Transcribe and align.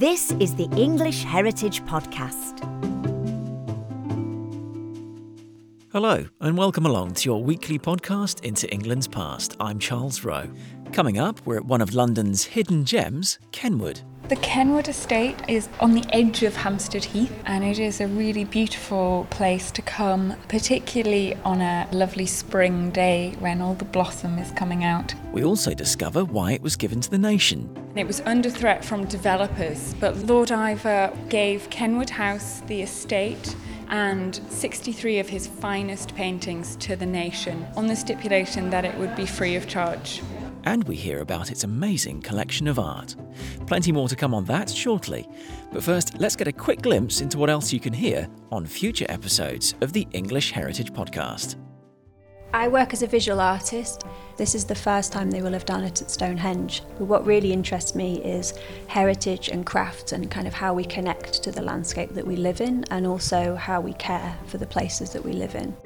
This 0.00 0.32
is 0.40 0.54
the 0.54 0.68
English 0.76 1.24
Heritage 1.24 1.82
Podcast. 1.84 2.58
Hello, 5.92 6.26
and 6.40 6.56
welcome 6.56 6.86
along 6.86 7.14
to 7.14 7.28
your 7.28 7.42
weekly 7.42 7.78
podcast 7.78 8.44
into 8.44 8.72
England's 8.72 9.08
past. 9.08 9.56
I'm 9.60 9.78
Charles 9.78 10.24
Rowe. 10.24 10.48
Coming 10.92 11.18
up, 11.18 11.40
we're 11.44 11.58
at 11.58 11.64
one 11.64 11.80
of 11.80 11.94
London's 11.94 12.44
hidden 12.44 12.84
gems, 12.84 13.38
Kenwood. 13.52 14.00
The 14.30 14.36
Kenwood 14.36 14.86
estate 14.86 15.42
is 15.48 15.68
on 15.80 15.90
the 15.90 16.04
edge 16.12 16.44
of 16.44 16.54
Hampstead 16.54 17.04
Heath 17.04 17.36
and 17.46 17.64
it 17.64 17.80
is 17.80 18.00
a 18.00 18.06
really 18.06 18.44
beautiful 18.44 19.26
place 19.28 19.72
to 19.72 19.82
come, 19.82 20.36
particularly 20.46 21.34
on 21.44 21.60
a 21.60 21.88
lovely 21.90 22.26
spring 22.26 22.92
day 22.92 23.34
when 23.40 23.60
all 23.60 23.74
the 23.74 23.84
blossom 23.84 24.38
is 24.38 24.52
coming 24.52 24.84
out. 24.84 25.12
We 25.32 25.42
also 25.42 25.74
discover 25.74 26.24
why 26.24 26.52
it 26.52 26.62
was 26.62 26.76
given 26.76 27.00
to 27.00 27.10
the 27.10 27.18
nation. 27.18 27.76
It 27.96 28.06
was 28.06 28.20
under 28.20 28.50
threat 28.50 28.84
from 28.84 29.04
developers, 29.06 29.94
but 29.94 30.16
Lord 30.18 30.50
Iveagh 30.50 31.28
gave 31.28 31.68
Kenwood 31.68 32.10
House 32.10 32.60
the 32.68 32.82
estate 32.82 33.56
and 33.88 34.40
63 34.48 35.18
of 35.18 35.28
his 35.28 35.48
finest 35.48 36.14
paintings 36.14 36.76
to 36.76 36.94
the 36.94 37.04
nation 37.04 37.66
on 37.74 37.88
the 37.88 37.96
stipulation 37.96 38.70
that 38.70 38.84
it 38.84 38.96
would 38.96 39.16
be 39.16 39.26
free 39.26 39.56
of 39.56 39.66
charge. 39.66 40.22
And 40.64 40.84
we 40.84 40.96
hear 40.96 41.20
about 41.20 41.50
its 41.50 41.64
amazing 41.64 42.22
collection 42.22 42.68
of 42.68 42.78
art. 42.78 43.16
Plenty 43.66 43.92
more 43.92 44.08
to 44.08 44.16
come 44.16 44.34
on 44.34 44.44
that 44.46 44.70
shortly. 44.70 45.28
But 45.72 45.82
first, 45.82 46.18
let's 46.18 46.36
get 46.36 46.48
a 46.48 46.52
quick 46.52 46.82
glimpse 46.82 47.20
into 47.20 47.38
what 47.38 47.50
else 47.50 47.72
you 47.72 47.80
can 47.80 47.92
hear 47.92 48.28
on 48.50 48.66
future 48.66 49.06
episodes 49.08 49.74
of 49.80 49.92
the 49.92 50.06
English 50.12 50.52
Heritage 50.52 50.92
Podcast. 50.92 51.56
I 52.52 52.66
work 52.66 52.92
as 52.92 53.02
a 53.02 53.06
visual 53.06 53.40
artist. 53.40 54.02
This 54.36 54.56
is 54.56 54.64
the 54.64 54.74
first 54.74 55.12
time 55.12 55.30
they 55.30 55.40
will 55.40 55.52
have 55.52 55.64
done 55.64 55.84
it 55.84 56.02
at 56.02 56.10
Stonehenge. 56.10 56.82
But 56.98 57.04
what 57.04 57.24
really 57.24 57.52
interests 57.52 57.94
me 57.94 58.20
is 58.24 58.54
heritage 58.88 59.50
and 59.50 59.64
craft 59.64 60.10
and 60.10 60.28
kind 60.28 60.48
of 60.48 60.54
how 60.54 60.74
we 60.74 60.84
connect 60.84 61.44
to 61.44 61.52
the 61.52 61.62
landscape 61.62 62.10
that 62.14 62.26
we 62.26 62.34
live 62.34 62.60
in 62.60 62.84
and 62.90 63.06
also 63.06 63.54
how 63.54 63.80
we 63.80 63.92
care 63.94 64.36
for 64.46 64.58
the 64.58 64.66
places 64.66 65.10
that 65.10 65.24
we 65.24 65.32
live 65.32 65.54
in. 65.54 65.76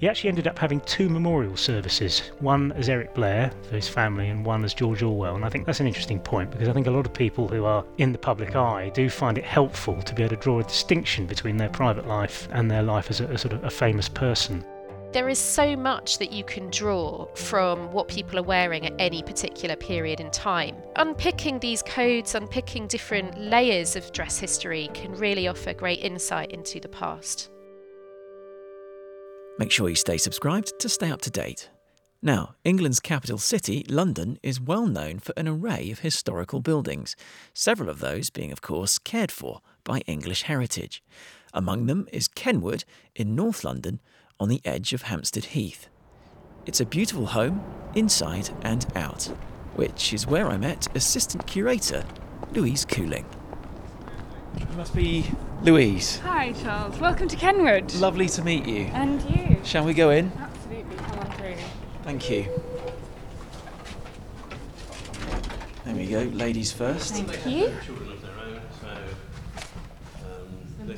He 0.00 0.08
actually 0.08 0.30
ended 0.30 0.48
up 0.48 0.58
having 0.58 0.80
two 0.80 1.10
memorial 1.10 1.58
services, 1.58 2.20
one 2.38 2.72
as 2.72 2.88
Eric 2.88 3.12
Blair 3.12 3.52
for 3.68 3.74
his 3.74 3.86
family 3.86 4.30
and 4.30 4.46
one 4.46 4.64
as 4.64 4.72
George 4.72 5.02
Orwell. 5.02 5.36
And 5.36 5.44
I 5.44 5.50
think 5.50 5.66
that's 5.66 5.80
an 5.80 5.86
interesting 5.86 6.18
point 6.18 6.50
because 6.50 6.68
I 6.70 6.72
think 6.72 6.86
a 6.86 6.90
lot 6.90 7.04
of 7.04 7.12
people 7.12 7.48
who 7.48 7.66
are 7.66 7.84
in 7.98 8.10
the 8.10 8.16
public 8.16 8.56
eye 8.56 8.88
do 8.94 9.10
find 9.10 9.36
it 9.36 9.44
helpful 9.44 10.00
to 10.00 10.14
be 10.14 10.22
able 10.22 10.36
to 10.36 10.42
draw 10.42 10.60
a 10.60 10.64
distinction 10.64 11.26
between 11.26 11.58
their 11.58 11.68
private 11.68 12.06
life 12.08 12.48
and 12.50 12.70
their 12.70 12.82
life 12.82 13.10
as 13.10 13.20
a, 13.20 13.26
a 13.26 13.36
sort 13.36 13.52
of 13.52 13.62
a 13.62 13.68
famous 13.68 14.08
person. 14.08 14.64
There 15.12 15.28
is 15.28 15.38
so 15.38 15.76
much 15.76 16.16
that 16.16 16.32
you 16.32 16.44
can 16.44 16.70
draw 16.70 17.26
from 17.34 17.92
what 17.92 18.08
people 18.08 18.38
are 18.38 18.42
wearing 18.42 18.86
at 18.86 18.94
any 18.98 19.22
particular 19.22 19.76
period 19.76 20.18
in 20.18 20.30
time. 20.30 20.76
Unpicking 20.96 21.58
these 21.58 21.82
codes, 21.82 22.34
unpicking 22.34 22.86
different 22.86 23.38
layers 23.38 23.96
of 23.96 24.10
dress 24.12 24.38
history 24.38 24.88
can 24.94 25.12
really 25.12 25.46
offer 25.46 25.74
great 25.74 26.02
insight 26.02 26.52
into 26.52 26.80
the 26.80 26.88
past. 26.88 27.50
Make 29.60 29.70
sure 29.70 29.90
you 29.90 29.94
stay 29.94 30.16
subscribed 30.16 30.80
to 30.80 30.88
stay 30.88 31.10
up 31.10 31.20
to 31.20 31.30
date. 31.30 31.68
Now, 32.22 32.54
England's 32.64 32.98
capital 32.98 33.36
city, 33.36 33.84
London, 33.90 34.38
is 34.42 34.58
well 34.58 34.86
known 34.86 35.18
for 35.18 35.34
an 35.36 35.46
array 35.46 35.90
of 35.90 35.98
historical 35.98 36.60
buildings, 36.60 37.14
several 37.52 37.90
of 37.90 38.00
those 38.00 38.30
being, 38.30 38.52
of 38.52 38.62
course, 38.62 38.96
cared 38.96 39.30
for 39.30 39.60
by 39.84 39.98
English 40.06 40.44
heritage. 40.44 41.02
Among 41.52 41.84
them 41.84 42.08
is 42.10 42.26
Kenwood 42.26 42.84
in 43.14 43.34
North 43.34 43.62
London 43.62 44.00
on 44.38 44.48
the 44.48 44.62
edge 44.64 44.94
of 44.94 45.02
Hampstead 45.02 45.44
Heath. 45.44 45.88
It's 46.64 46.80
a 46.80 46.86
beautiful 46.86 47.26
home, 47.26 47.62
inside 47.94 48.48
and 48.62 48.86
out, 48.96 49.24
which 49.74 50.14
is 50.14 50.26
where 50.26 50.48
I 50.48 50.56
met 50.56 50.88
assistant 50.96 51.46
curator 51.46 52.06
Louise 52.54 52.86
Cooling. 52.86 53.26
It 54.56 54.76
must 54.76 54.94
be 54.94 55.24
Louise. 55.62 56.18
Hi, 56.20 56.52
Charles. 56.52 56.98
Welcome 56.98 57.28
to 57.28 57.36
Kenwood. 57.36 57.94
Lovely 57.94 58.28
to 58.30 58.42
meet 58.42 58.66
you. 58.66 58.84
And 58.92 59.22
you. 59.22 59.60
Shall 59.64 59.84
we 59.84 59.94
go 59.94 60.10
in? 60.10 60.32
Absolutely. 60.38 60.96
Come 60.96 61.18
on 61.18 61.30
through. 61.32 61.54
Thank 62.02 62.30
you. 62.30 62.46
There 65.84 65.94
we 65.94 66.06
go, 66.06 66.22
ladies 66.34 66.72
first. 66.72 67.14
Thank 67.14 67.46
you. 67.46 67.72
Um, 70.24 70.96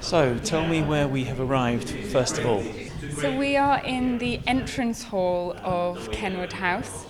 so, 0.00 0.38
tell 0.38 0.66
me 0.66 0.82
where 0.82 1.08
we 1.08 1.24
have 1.24 1.40
arrived 1.40 1.90
first 1.90 2.38
of 2.38 2.46
all. 2.46 2.64
So 3.20 3.36
we 3.36 3.56
are 3.56 3.78
in 3.84 4.18
the 4.18 4.40
entrance 4.46 5.04
hall 5.04 5.56
of 5.62 6.10
Kenwood 6.12 6.52
House. 6.52 7.06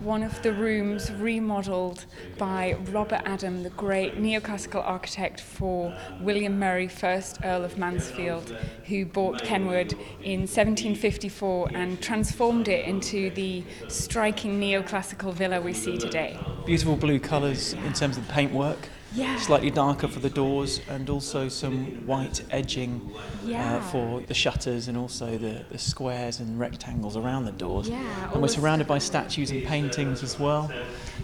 One 0.00 0.22
of 0.22 0.42
the 0.42 0.52
rooms 0.52 1.10
remodelled 1.10 2.04
by 2.36 2.76
Robert 2.92 3.22
Adam, 3.24 3.62
the 3.62 3.70
great 3.70 4.20
neoclassical 4.20 4.84
architect 4.84 5.40
for 5.40 5.96
William 6.20 6.58
Murray, 6.58 6.86
1st 6.86 7.42
Earl 7.42 7.64
of 7.64 7.78
Mansfield, 7.78 8.54
who 8.84 9.06
bought 9.06 9.42
Kenwood 9.42 9.94
in 10.22 10.40
1754 10.40 11.70
and 11.72 12.02
transformed 12.02 12.68
it 12.68 12.86
into 12.86 13.30
the 13.30 13.64
striking 13.88 14.60
neoclassical 14.60 15.32
villa 15.32 15.62
we 15.62 15.72
see 15.72 15.96
today. 15.96 16.38
Beautiful 16.66 16.96
blue 16.96 17.18
colours 17.18 17.72
in 17.72 17.94
terms 17.94 18.18
of 18.18 18.26
the 18.26 18.32
paintwork. 18.34 18.90
Yeah. 19.14 19.36
Slightly 19.38 19.70
darker 19.70 20.08
for 20.08 20.20
the 20.20 20.28
doors 20.30 20.80
and 20.88 21.08
also 21.08 21.48
some 21.48 22.06
white 22.06 22.42
edging 22.50 23.12
Yeah. 23.44 23.76
uh, 23.76 23.80
for 23.80 24.20
the 24.22 24.34
shutters 24.34 24.88
and 24.88 24.98
also 24.98 25.38
the, 25.38 25.64
the 25.70 25.78
squares 25.78 26.40
and 26.40 26.58
rectangles 26.58 27.16
around 27.16 27.44
the 27.44 27.52
doors. 27.52 27.88
Yeah, 27.88 28.32
and 28.32 28.42
we're 28.42 28.48
surrounded 28.48 28.86
by 28.86 28.98
statues 28.98 29.50
and 29.50 29.64
paintings 29.64 30.22
as 30.22 30.38
well. 30.38 30.70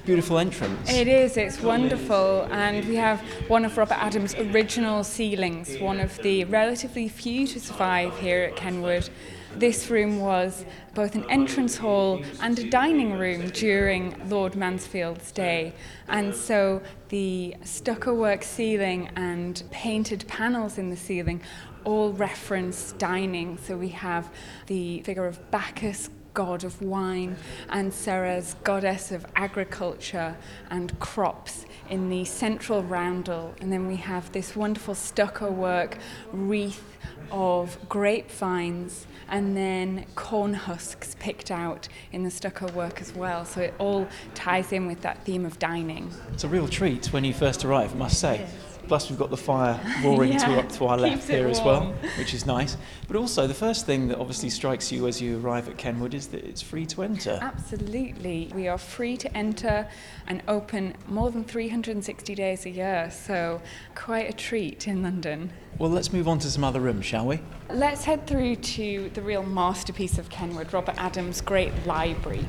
Beautiful 0.07 0.39
entrance. 0.39 0.91
It 0.91 1.09
is, 1.09 1.37
it's 1.37 1.61
wonderful. 1.61 2.49
And 2.51 2.87
we 2.89 2.95
have 2.97 3.21
one 3.49 3.65
of 3.65 3.77
Robert 3.77 3.99
Adam's 4.03 4.35
original 4.35 5.05
ceilings, 5.05 5.79
one 5.79 6.01
of 6.01 6.17
the 6.23 6.45
relatively 6.45 7.09
few 7.09 7.47
to 7.49 7.61
survive 7.61 8.17
here 8.19 8.45
at 8.45 8.57
Kenwood. 8.57 9.09
This 9.57 9.91
room 9.91 10.19
was 10.21 10.65
both 10.95 11.15
an 11.15 11.29
entrance 11.31 11.77
hall 11.77 12.23
and 12.41 12.59
a 12.59 12.71
dining 12.71 13.13
room 13.19 13.51
during 13.51 14.29
Lord 14.29 14.55
Mansfield's 14.55 15.31
day. 15.33 15.75
And 16.09 16.35
so 16.35 16.83
the 17.09 17.57
stucco 17.63 18.15
work 18.15 18.43
ceiling 18.43 19.11
and 19.17 19.63
painted 19.71 20.27
panels 20.27 20.79
in 20.79 20.91
the 20.91 20.97
ceiling 20.97 21.43
all 21.85 22.13
reference 22.13 22.93
dining. 22.93 23.59
So 23.59 23.77
we 23.77 23.89
have 23.89 24.31
the 24.67 25.03
figure 25.03 25.27
of 25.27 25.51
Bacchus 25.51 26.11
god 26.35 26.65
of 26.65 26.81
wine, 26.81 27.37
and 27.69 27.93
Ceres, 27.93 28.57
goddess 28.65 29.13
of 29.13 29.27
agriculture 29.37 30.37
and 30.71 30.99
crops, 30.99 31.67
in 31.91 32.09
the 32.09 32.25
central 32.25 32.83
roundel. 32.83 33.55
And 33.61 33.73
then 33.73 33.87
we 33.87 33.97
have 33.97 34.31
this 34.33 34.57
wonderful 34.57 34.95
stucco 34.95 35.51
work 35.51 35.99
wreath 36.33 36.97
of 37.31 37.79
grapevines 37.89 39.07
and 39.29 39.57
then 39.57 40.05
corn 40.15 40.53
husks 40.53 41.17
picked 41.19 41.51
out 41.51 41.89
in 42.13 42.23
the 42.23 42.31
stucco 42.31 42.71
work 42.73 43.01
as 43.01 43.15
well. 43.15 43.45
So 43.45 43.63
it 43.63 43.75
all 43.79 44.07
ties 44.35 44.73
in 44.73 44.87
with 44.87 45.01
that 45.03 45.25
theme 45.25 45.47
of 45.47 45.59
dining. 45.59 46.13
It's 46.33 46.45
a 46.45 46.49
real 46.49 46.69
treat 46.69 47.07
when 47.13 47.25
you 47.25 47.33
first 47.33 47.65
arrive, 47.65 47.95
I 47.95 47.97
must 47.97 48.21
say. 48.21 48.47
Plus, 48.89 49.09
we've 49.09 49.19
got 49.19 49.31
the 49.31 49.37
fire 49.37 49.81
roaring 50.05 50.37
to, 50.39 50.59
up 50.59 50.69
to 50.73 50.87
our 50.87 50.99
left 50.99 51.29
here 51.29 51.49
as 51.49 51.61
well, 51.61 51.93
which 52.19 52.35
is 52.35 52.47
nice. 52.47 52.77
But 53.07 53.17
also, 53.17 53.47
the 53.47 53.55
first 53.55 53.87
thing 53.87 54.09
that 54.09 54.19
obviously 54.19 54.51
strikes 54.51 54.93
you 54.93 55.07
as 55.07 55.21
you 55.21 55.39
arrive 55.39 55.69
at 55.69 55.79
Kenwood 55.79 56.15
is 56.15 56.29
that 56.29 56.45
it's 56.45 56.63
free 56.63 56.87
to 56.87 57.03
enter. 57.03 57.39
Absolutely. 57.41 58.51
We 58.55 58.69
are 58.69 58.79
free 58.79 59.17
to 59.19 59.37
enter 59.37 59.89
and 60.27 60.43
open 60.49 60.95
more 61.09 61.31
than 61.31 61.45
360 61.45 62.35
days 62.35 62.67
a 62.67 62.71
year, 62.71 63.11
so 63.11 63.61
quite 63.95 64.29
a 64.29 64.33
treat 64.33 64.87
in 64.89 65.03
London. 65.03 65.53
Well, 65.79 65.91
let's 65.91 66.13
move 66.13 66.29
on 66.29 66.39
to 66.41 66.51
some 66.51 66.65
other 66.65 66.81
rooms, 66.81 67.07
shall 67.07 67.27
we? 67.27 67.41
Let's 67.71 68.05
head 68.05 68.27
through 68.27 68.57
to 68.57 69.11
the 69.15 69.23
real 69.23 69.43
masterpiece 69.43 70.19
of 70.19 70.29
Kenwood, 70.29 70.73
Robert 70.73 70.97
Adam's 70.99 71.41
great 71.41 71.73
library. 71.87 72.47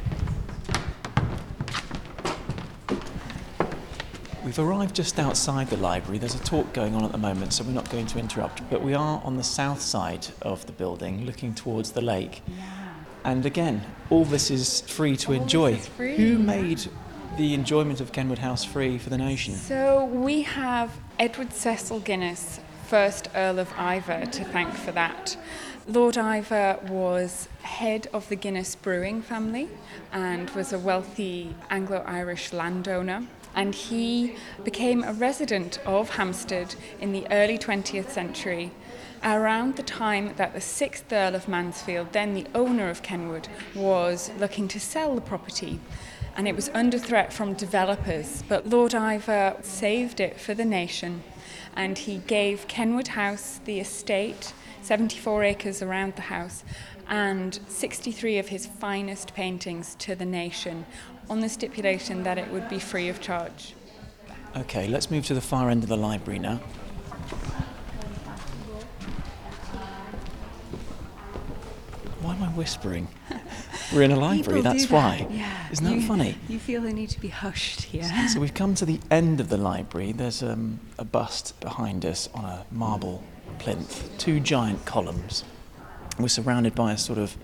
We've 4.46 4.60
arrived 4.60 4.94
just 4.94 5.20
outside 5.20 5.70
the 5.70 5.78
library. 5.78 6.18
There's 6.18 6.36
a 6.36 6.44
talk 6.44 6.74
going 6.74 6.96
on 6.96 7.06
at 7.06 7.14
the 7.14 7.18
moment, 7.18 7.54
so 7.54 7.64
we're 7.64 7.72
not 7.72 7.90
going 7.90 8.08
to 8.08 8.20
interrupt. 8.20 8.70
But 8.70 8.82
we 8.82 8.94
are 8.94 9.22
on 9.24 9.38
the 9.38 9.44
south 9.44 9.80
side 9.82 10.28
of 10.42 10.66
the 10.66 10.74
building, 10.74 11.26
looking 11.26 11.56
towards 11.56 11.92
the 11.92 12.02
lake. 12.02 12.42
Yeah. 12.48 12.64
And 13.24 13.46
again, 13.46 13.86
all 14.10 14.26
this 14.26 14.52
is 14.52 14.82
free 14.82 15.16
to 15.18 15.34
All 15.34 15.42
enjoy. 15.42 15.78
free. 15.78 16.18
Who 16.18 16.38
made 16.38 16.86
the 17.38 17.54
enjoyment 17.54 18.02
of 18.02 18.12
Kenwood 18.12 18.40
House 18.40 18.66
free 18.66 18.98
for 18.98 19.10
the 19.10 19.18
nation? 19.18 19.56
So 19.56 20.04
we 20.06 20.42
have 20.42 20.92
Edward 21.18 21.54
Cecil 21.54 22.02
Guinness, 22.02 22.60
first 22.88 23.30
Earl 23.34 23.60
of 23.60 23.70
Iveagh, 23.70 24.30
to 24.34 24.44
thank 24.44 24.74
for 24.74 24.92
that. 24.92 25.38
Lord 25.88 26.16
Iveagh 26.16 26.90
was 26.90 27.48
head 27.62 28.08
of 28.12 28.28
the 28.28 28.36
Guinness 28.36 28.76
brewing 28.76 29.22
family 29.22 29.70
and 30.12 30.50
was 30.50 30.74
a 30.74 30.80
wealthy 30.80 31.56
Anglo 31.70 32.04
Irish 32.06 32.52
landowner. 32.52 33.24
And 33.56 33.76
he 33.76 34.36
became 34.64 35.04
a 35.04 35.14
resident 35.14 35.80
of 35.86 36.12
Hampstead 36.12 36.76
in 37.00 37.12
the 37.12 37.28
early 37.32 37.58
20th 37.58 38.10
century, 38.10 38.72
around 39.24 39.76
the 39.76 39.84
time 39.84 40.34
that 40.36 40.54
the 40.54 40.62
sixth 40.62 41.12
Earl 41.12 41.36
of 41.36 41.48
Mansfield, 41.48 42.12
then 42.12 42.34
the 42.34 42.48
owner 42.54 42.90
of 42.90 43.04
Kenwood, 43.04 43.48
was 43.76 44.32
looking 44.40 44.68
to 44.70 44.80
sell 44.80 45.16
the 45.16 45.22
property. 45.22 45.80
and 46.36 46.48
it 46.48 46.56
was 46.56 46.70
under 46.74 46.98
threat 46.98 47.32
from 47.32 47.54
developers. 47.54 48.44
But 48.48 48.68
Lord 48.68 48.94
Iveagh 48.94 49.64
saved 49.64 50.20
it 50.20 50.40
for 50.40 50.54
the 50.54 50.66
nation, 50.66 51.24
and 51.76 51.98
he 51.98 52.18
gave 52.18 52.68
Kenwood 52.68 53.10
House 53.10 53.60
the 53.66 53.80
estate, 53.80 54.54
74 54.82 55.44
acres 55.44 55.82
around 55.82 56.16
the 56.16 56.24
house, 56.24 56.64
and 57.08 57.60
63 57.68 58.40
of 58.40 58.48
his 58.48 58.66
finest 58.66 59.34
paintings 59.34 59.96
to 60.00 60.16
the 60.16 60.26
nation 60.26 60.86
on 61.30 61.40
the 61.42 61.50
stipulation 61.50 62.24
that 62.24 62.38
it 62.38 62.50
would 62.52 62.70
be 62.70 62.80
free 62.80 63.10
of 63.10 63.20
charge. 63.22 63.74
Okay, 64.56 64.88
let's 64.88 65.10
move 65.10 65.26
to 65.28 65.34
the 65.34 65.42
far 65.42 65.70
end 65.70 65.84
of 65.84 65.90
the 65.90 65.98
library 65.98 66.40
now. 66.40 66.60
Why 72.22 72.36
am 72.36 72.44
I 72.44 72.48
whispering? 72.50 73.08
We're 73.94 74.04
in 74.04 74.12
a 74.12 74.16
library, 74.20 74.62
that's 74.62 74.86
do 74.86 74.94
why. 74.94 75.28
Yeah. 75.30 75.68
Isn't 75.72 75.86
that 75.86 75.96
You- 75.96 76.08
funny? 76.08 76.36
You 76.48 76.58
feel 76.58 76.82
the 76.82 76.94
need 76.94 77.10
to 77.10 77.20
be 77.20 77.28
hushed 77.28 77.82
here. 77.82 78.10
So 78.30 78.40
we've 78.40 78.54
come 78.54 78.76
to 78.76 78.86
the 78.86 79.00
end 79.12 79.40
of 79.40 79.50
the 79.50 79.58
library. 79.58 80.14
There's 80.14 80.42
um, 80.42 80.80
a 80.98 81.04
bust 81.04 81.60
behind 81.60 82.06
us 82.06 82.30
on 82.34 82.46
a 82.46 82.66
marble 82.72 83.24
plinth, 83.60 84.10
two 84.18 84.40
giant 84.40 84.86
columns. 84.86 85.44
We're 86.18 86.28
surrounded 86.30 86.76
by 86.76 86.94
a 86.94 86.98
sort 86.98 87.20
of 87.20 87.36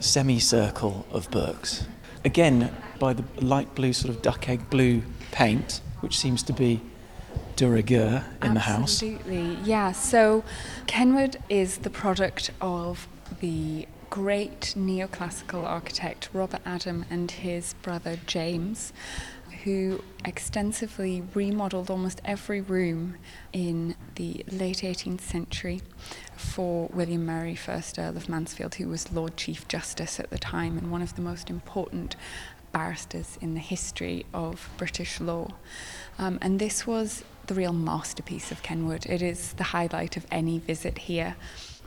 semicircle 0.00 1.06
of 1.10 1.30
books. 1.30 1.86
Again, 2.24 2.74
by 2.98 3.12
the 3.12 3.24
light 3.40 3.74
blue, 3.74 3.92
sort 3.92 4.14
of 4.14 4.22
duck 4.22 4.48
egg 4.48 4.70
blue 4.70 5.02
paint, 5.30 5.80
which 6.00 6.18
seems 6.18 6.42
to 6.44 6.52
be 6.52 6.80
de 7.56 7.68
rigueur 7.68 8.24
in 8.42 8.54
the 8.54 8.60
house. 8.60 9.02
Absolutely, 9.02 9.58
yeah. 9.64 9.92
So 9.92 10.44
Kenwood 10.86 11.36
is 11.48 11.78
the 11.78 11.90
product 11.90 12.50
of 12.60 13.06
the 13.40 13.86
great 14.10 14.74
neoclassical 14.76 15.64
architect 15.64 16.28
Robert 16.32 16.60
Adam 16.64 17.04
and 17.10 17.30
his 17.30 17.74
brother 17.82 18.16
James, 18.26 18.92
who 19.64 20.02
extensively 20.24 21.22
remodeled 21.34 21.90
almost 21.90 22.20
every 22.24 22.60
room 22.60 23.16
in 23.52 23.94
the 24.16 24.44
late 24.50 24.78
18th 24.78 25.22
century 25.22 25.80
for 26.36 26.88
William 26.88 27.24
Murray, 27.24 27.54
1st 27.54 27.98
Earl 27.98 28.16
of 28.16 28.28
Mansfield, 28.28 28.74
who 28.74 28.88
was 28.88 29.10
Lord 29.12 29.36
Chief 29.36 29.66
Justice 29.66 30.20
at 30.20 30.30
the 30.30 30.38
time 30.38 30.76
and 30.76 30.90
one 30.90 31.02
of 31.02 31.16
the 31.16 31.22
most 31.22 31.48
important 31.48 32.14
barristers 32.72 33.38
in 33.40 33.54
the 33.54 33.60
history 33.60 34.26
of 34.34 34.68
British 34.76 35.18
law. 35.20 35.48
Um, 36.18 36.38
and 36.42 36.58
this 36.58 36.86
was 36.86 37.24
the 37.46 37.54
real 37.54 37.72
masterpiece 37.72 38.50
of 38.50 38.62
Kenwood. 38.62 39.06
It 39.06 39.22
is 39.22 39.54
the 39.54 39.64
highlight 39.64 40.16
of 40.16 40.26
any 40.30 40.58
visit 40.58 40.98
here. 40.98 41.36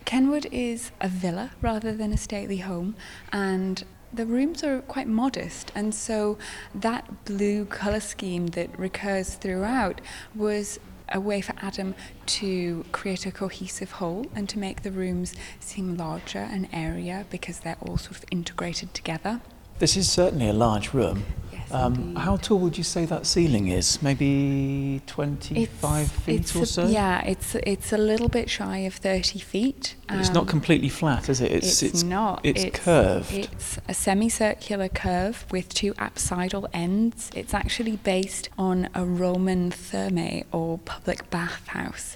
Kenwood 0.06 0.47
is 0.51 0.91
a 1.01 1.09
villa 1.09 1.51
rather 1.62 1.94
than 1.94 2.13
a 2.13 2.18
stately 2.18 2.57
home, 2.57 2.95
and 3.31 3.83
the 4.17 4.25
rooms 4.25 4.63
are 4.63 4.81
quite 4.81 5.07
modest, 5.07 5.71
and 5.75 5.93
so 5.93 6.37
that 6.73 7.23
blue 7.25 7.65
colour 7.65 7.99
scheme 7.99 8.47
that 8.47 8.77
recurs 8.77 9.35
throughout 9.35 10.01
was 10.35 10.79
a 11.09 11.19
way 11.19 11.39
for 11.39 11.53
Adam 11.61 11.95
to 12.25 12.83
create 12.91 13.25
a 13.25 13.31
cohesive 13.31 13.91
whole 13.91 14.25
and 14.35 14.49
to 14.49 14.59
make 14.59 14.81
the 14.81 14.91
rooms 14.91 15.33
seem 15.59 15.95
larger 15.95 16.39
and 16.39 16.67
airier 16.73 17.25
because 17.29 17.59
they're 17.59 17.77
all 17.79 17.97
sort 17.97 18.17
of 18.17 18.25
integrated 18.31 18.93
together. 18.93 19.39
This 19.79 19.95
is 19.95 20.09
certainly 20.12 20.50
a 20.50 20.53
large 20.53 20.94
room. 20.94 21.24
Yes, 21.51 21.71
Um, 21.71 22.15
how 22.15 22.38
tall 22.38 22.57
would 22.59 22.77
you 22.77 22.83
say 22.83 23.06
that 23.06 23.25
ceiling 23.27 23.68
is? 23.68 24.01
Maybe 24.01 25.01
25 25.06 26.09
feet 26.12 26.39
it's 26.39 26.56
or 26.56 26.63
a- 26.63 26.65
so? 26.65 26.88
Yeah, 26.88 27.21
it's 27.25 27.56
it's 27.56 27.91
a 27.94 27.97
little 27.97 28.29
bit 28.29 28.50
shy 28.50 28.77
of 28.89 28.95
30 28.95 29.39
feet. 29.39 29.95
But 30.07 30.19
it's 30.19 30.29
not 30.33 30.44
Um, 30.44 30.47
completely 30.56 30.88
flat, 30.89 31.27
is 31.29 31.41
it? 31.41 31.51
It's, 31.51 32.03
not. 32.03 32.39
It's, 32.44 32.63
curved. 32.79 33.33
It's 33.33 33.77
a 33.89 33.94
semicircular 33.94 34.88
curve 34.88 35.45
with 35.51 35.68
two 35.74 35.94
apsidal 35.95 36.63
ends. 36.74 37.29
It's 37.35 37.53
actually 37.53 37.97
based 37.97 38.47
on 38.57 38.88
a 38.95 39.03
Roman 39.06 39.69
thermae 39.69 40.45
or 40.53 40.77
public 40.94 41.29
bathhouse. 41.29 42.15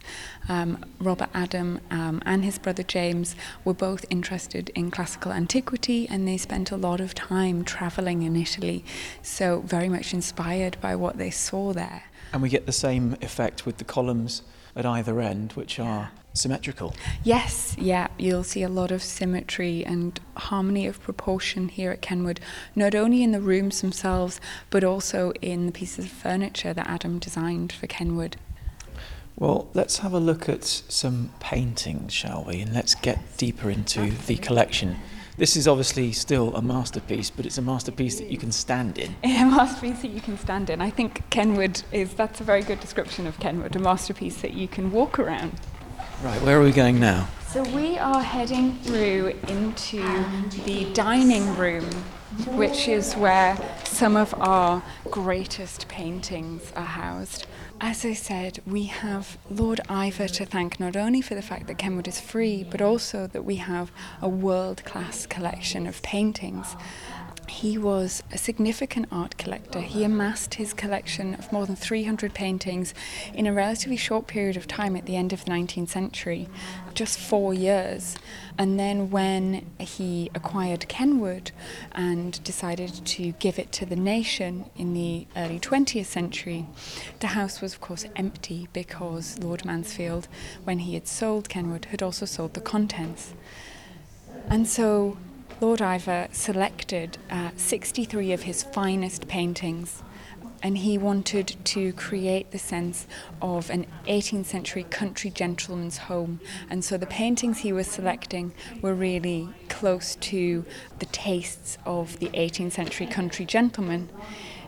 Um, 0.50 0.78
Robert 1.00 1.30
Adam 1.34 1.82
um, 1.92 2.22
and 2.26 2.44
his 2.46 2.58
brother 2.58 2.82
James 2.84 3.36
were 3.66 3.76
both 3.76 4.06
interested 4.10 4.72
in 4.74 4.90
classical 4.90 5.32
antiquity 5.34 6.08
and 6.10 6.26
they 6.28 6.38
spent 6.38 6.72
a 6.72 6.78
lot 6.78 7.00
of 7.02 7.14
time 7.14 7.51
travelling 7.64 8.24
in 8.24 8.36
Italy, 8.36 8.84
so 9.22 9.62
very 9.62 9.90
much 9.90 10.14
inspired 10.14 10.78
by 10.82 10.96
what 10.96 11.18
they 11.18 11.30
saw 11.30 11.74
there. 11.74 12.04
and 12.34 12.42
we 12.42 12.50
get 12.50 12.66
the 12.66 12.72
same 12.72 13.18
effect 13.22 13.66
with 13.66 13.78
the 13.78 13.84
columns 13.84 14.42
at 14.76 14.86
either 14.86 15.20
end, 15.20 15.52
which 15.54 15.80
are 15.80 16.12
symmetrical. 16.34 16.96
Yes, 17.26 17.76
yeah, 17.78 18.08
you'll 18.18 18.46
see 18.46 18.64
a 18.64 18.70
lot 18.70 18.90
of 18.92 19.04
symmetry 19.04 19.86
and 19.86 20.18
harmony 20.38 20.88
of 20.88 21.02
proportion 21.02 21.68
here 21.68 21.92
at 21.92 22.02
Kenwood, 22.02 22.40
not 22.74 22.96
only 22.96 23.22
in 23.22 23.34
the 23.34 23.42
rooms 23.42 23.82
themselves, 23.82 24.40
but 24.70 24.84
also 24.84 25.34
in 25.42 25.66
the 25.66 25.72
pieces 25.74 26.06
of 26.06 26.12
furniture 26.12 26.74
that 26.74 26.88
Adam 26.88 27.20
designed 27.20 27.74
for 27.74 27.88
Kenwood. 27.88 28.38
Well, 29.36 29.68
let's 29.74 29.98
have 30.00 30.14
a 30.14 30.20
look 30.20 30.48
at 30.48 30.64
some 30.64 31.32
paintings, 31.40 32.14
shall 32.14 32.46
we? 32.48 32.62
And 32.62 32.74
let's 32.74 32.96
get 32.96 33.20
deeper 33.38 33.70
into 33.70 34.12
the 34.28 34.38
collection. 34.38 34.98
This 35.42 35.58
is 35.58 35.68
obviously 35.68 36.12
still 36.12 36.56
a 36.56 36.62
masterpiece, 36.62 37.32
but 37.32 37.48
it's 37.48 37.58
a 37.58 37.64
masterpiece 37.64 38.20
that 38.20 38.30
you 38.30 38.38
can 38.38 38.52
stand 38.52 39.00
in. 39.00 39.16
A 39.24 39.44
masterpiece 39.44 40.04
that 40.04 40.12
you 40.12 40.22
can 40.22 40.38
stand 40.38 40.70
in. 40.70 40.82
I 40.82 40.92
think 40.92 41.28
Kenwood 41.32 41.82
is, 41.92 42.14
that's 42.14 42.42
a 42.42 42.44
very 42.44 42.62
good 42.62 42.80
description 42.80 43.26
of 43.26 43.40
Kenwood, 43.40 43.76
a 43.76 43.80
masterpiece 43.80 44.40
that 44.42 44.54
you 44.54 44.68
can 44.68 44.92
walk 44.92 45.18
around. 45.18 45.54
Right, 46.24 46.40
where 46.44 46.62
are 46.62 46.64
we 46.64 46.72
going 46.72 47.00
now? 47.00 47.28
So 47.48 47.64
we 47.74 47.98
are 47.98 48.22
heading 48.22 48.76
through 48.84 49.34
into 49.48 50.04
the 50.66 50.94
dining 50.94 51.58
room, 51.58 51.90
which 52.50 52.88
is 52.88 53.16
where 53.16 53.58
some 53.84 54.16
of 54.16 54.36
our 54.40 54.84
greatest 55.06 55.88
paintings 55.88 56.72
are 56.76 56.86
housed. 56.86 57.48
As 57.84 58.06
I 58.06 58.14
said, 58.14 58.60
we 58.68 58.84
have 58.84 59.40
Lord 59.50 59.82
Iveagh 59.90 60.32
to 60.36 60.46
thank 60.46 60.80
not 60.80 60.96
only 60.96 61.20
for 61.20 61.34
the 61.34 61.42
fact 61.42 61.66
that 61.66 61.80
Kenwood 61.80 62.08
is 62.08 62.20
free, 62.20 62.64
but 62.64 62.80
also 62.80 63.26
that 63.26 63.44
we 63.44 63.56
have 63.56 63.92
a 64.22 64.30
world 64.30 64.86
class 64.86 65.26
collection 65.26 65.88
of 65.88 66.00
paintings. 66.04 66.76
He 67.52 67.78
was 67.78 68.24
a 68.32 68.38
significant 68.38 69.08
art 69.12 69.38
collector. 69.38 69.82
He 69.82 70.04
amassed 70.06 70.56
his 70.56 70.74
collection 70.74 71.36
of 71.36 71.52
more 71.52 71.68
than 71.68 71.76
300 71.76 72.34
paintings 72.34 72.94
in 73.34 73.46
a 73.46 73.54
relatively 73.54 73.98
short 73.98 74.26
period 74.26 74.56
of 74.58 74.68
time 74.68 74.96
at 74.96 75.06
the 75.06 75.18
end 75.18 75.32
of 75.32 75.44
the 75.44 75.52
19th 75.52 75.90
century, 75.90 76.48
just 76.96 77.20
four 77.20 77.54
years. 77.54 78.16
And 78.58 78.80
then 78.80 79.12
when 79.12 79.70
he 79.78 80.32
acquired 80.34 80.88
Kenwood 80.88 81.52
and 81.92 82.42
decided 82.44 83.06
to 83.06 83.34
give 83.34 83.60
it 83.60 83.72
to 83.74 83.86
the 83.86 83.98
nation 83.98 84.66
in 84.78 84.94
the 84.94 85.28
early 85.36 85.60
20th 85.60 86.06
century, 86.06 86.66
the 87.20 87.28
house 87.28 87.62
was, 87.62 87.74
of 87.74 87.82
course, 87.82 88.06
empty 88.16 88.70
because 88.72 89.38
Lord 89.38 89.66
Mansfield, 89.66 90.30
when 90.64 90.80
he 90.80 90.94
had 90.94 91.08
sold 91.08 91.50
Kenwood, 91.50 91.86
had 91.86 92.02
also 92.02 92.26
sold 92.26 92.54
the 92.54 92.62
contents. 92.62 93.34
And 94.50 94.68
so 94.68 95.18
Lord 95.62 95.80
Iveagh 95.80 96.34
selected 96.34 97.20
uh, 97.30 97.52
63 97.56 98.32
of 98.32 98.42
his 98.42 98.64
finest 98.64 99.28
paintings, 99.28 100.02
and 100.64 100.80
he 100.80 100.98
wanted 100.98 101.56
to 101.66 101.94
create 101.94 102.50
the 102.50 102.58
sense 102.58 103.06
of 103.44 103.70
an 103.70 103.86
18th 104.08 104.46
century 104.46 104.84
country 104.84 105.30
gentleman's 105.30 106.00
home. 106.00 106.40
And 106.68 106.84
so 106.84 106.98
the 106.98 107.06
paintings 107.06 107.60
he 107.60 107.72
was 107.72 107.86
selecting 107.86 108.54
were 108.82 108.96
really 108.96 109.50
close 109.70 110.16
to 110.16 110.66
the 110.98 111.06
tastes 111.06 111.78
of 111.86 112.18
the 112.18 112.30
18th 112.30 112.72
century 112.72 113.06
country 113.06 113.46
gentleman. 113.46 114.10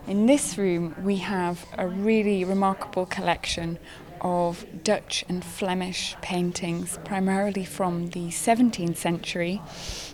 In 0.06 0.28
this 0.28 0.60
room, 0.60 0.94
we 1.02 1.16
have 1.16 1.66
a 1.76 1.88
really 1.88 2.44
remarkable 2.44 3.08
collection 3.08 3.80
of 4.24 4.66
Dutch 4.84 5.26
and 5.28 5.44
Flemish 5.44 6.16
paintings, 6.22 6.98
primarily 7.04 7.66
from 7.66 8.08
the 8.08 8.30
17th 8.30 8.98
century, 8.98 9.62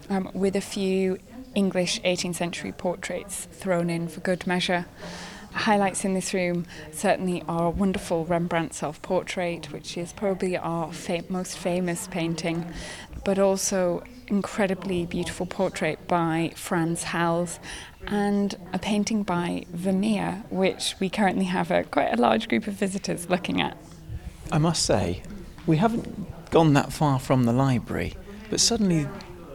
um, 0.09 0.29
with 0.33 0.55
a 0.55 0.61
few 0.61 1.19
English 1.55 2.01
18th 2.01 2.35
century 2.35 2.71
portraits 2.71 3.47
thrown 3.51 3.89
in 3.89 4.07
for 4.07 4.19
good 4.21 4.45
measure. 4.45 4.85
Highlights 5.51 6.05
in 6.05 6.13
this 6.13 6.33
room 6.33 6.65
certainly 6.91 7.43
are 7.47 7.67
a 7.67 7.69
wonderful 7.69 8.25
Rembrandt 8.25 8.73
self 8.73 9.01
portrait, 9.01 9.71
which 9.71 9.97
is 9.97 10.13
probably 10.13 10.55
our 10.55 10.93
fa- 10.93 11.23
most 11.27 11.57
famous 11.57 12.07
painting, 12.07 12.71
but 13.25 13.39
also 13.39 14.03
incredibly 14.27 15.05
beautiful 15.05 15.45
portrait 15.45 16.07
by 16.07 16.51
Frans 16.55 17.03
Hals 17.03 17.59
and 18.07 18.55
a 18.73 18.79
painting 18.79 19.23
by 19.23 19.65
Vermeer, 19.71 20.43
which 20.49 20.95
we 20.99 21.09
currently 21.09 21.45
have 21.45 21.71
a 21.71 21.83
quite 21.83 22.13
a 22.13 22.21
large 22.21 22.47
group 22.47 22.67
of 22.67 22.75
visitors 22.75 23.29
looking 23.29 23.59
at. 23.59 23.75
I 24.51 24.58
must 24.58 24.84
say, 24.86 25.22
we 25.68 25.77
haven't 25.77 26.50
gone 26.51 26.74
that 26.74 26.91
far 26.91 27.20
from 27.20 27.44
the 27.44 27.53
library, 27.53 28.15
but 28.50 28.60
suddenly 28.60 29.08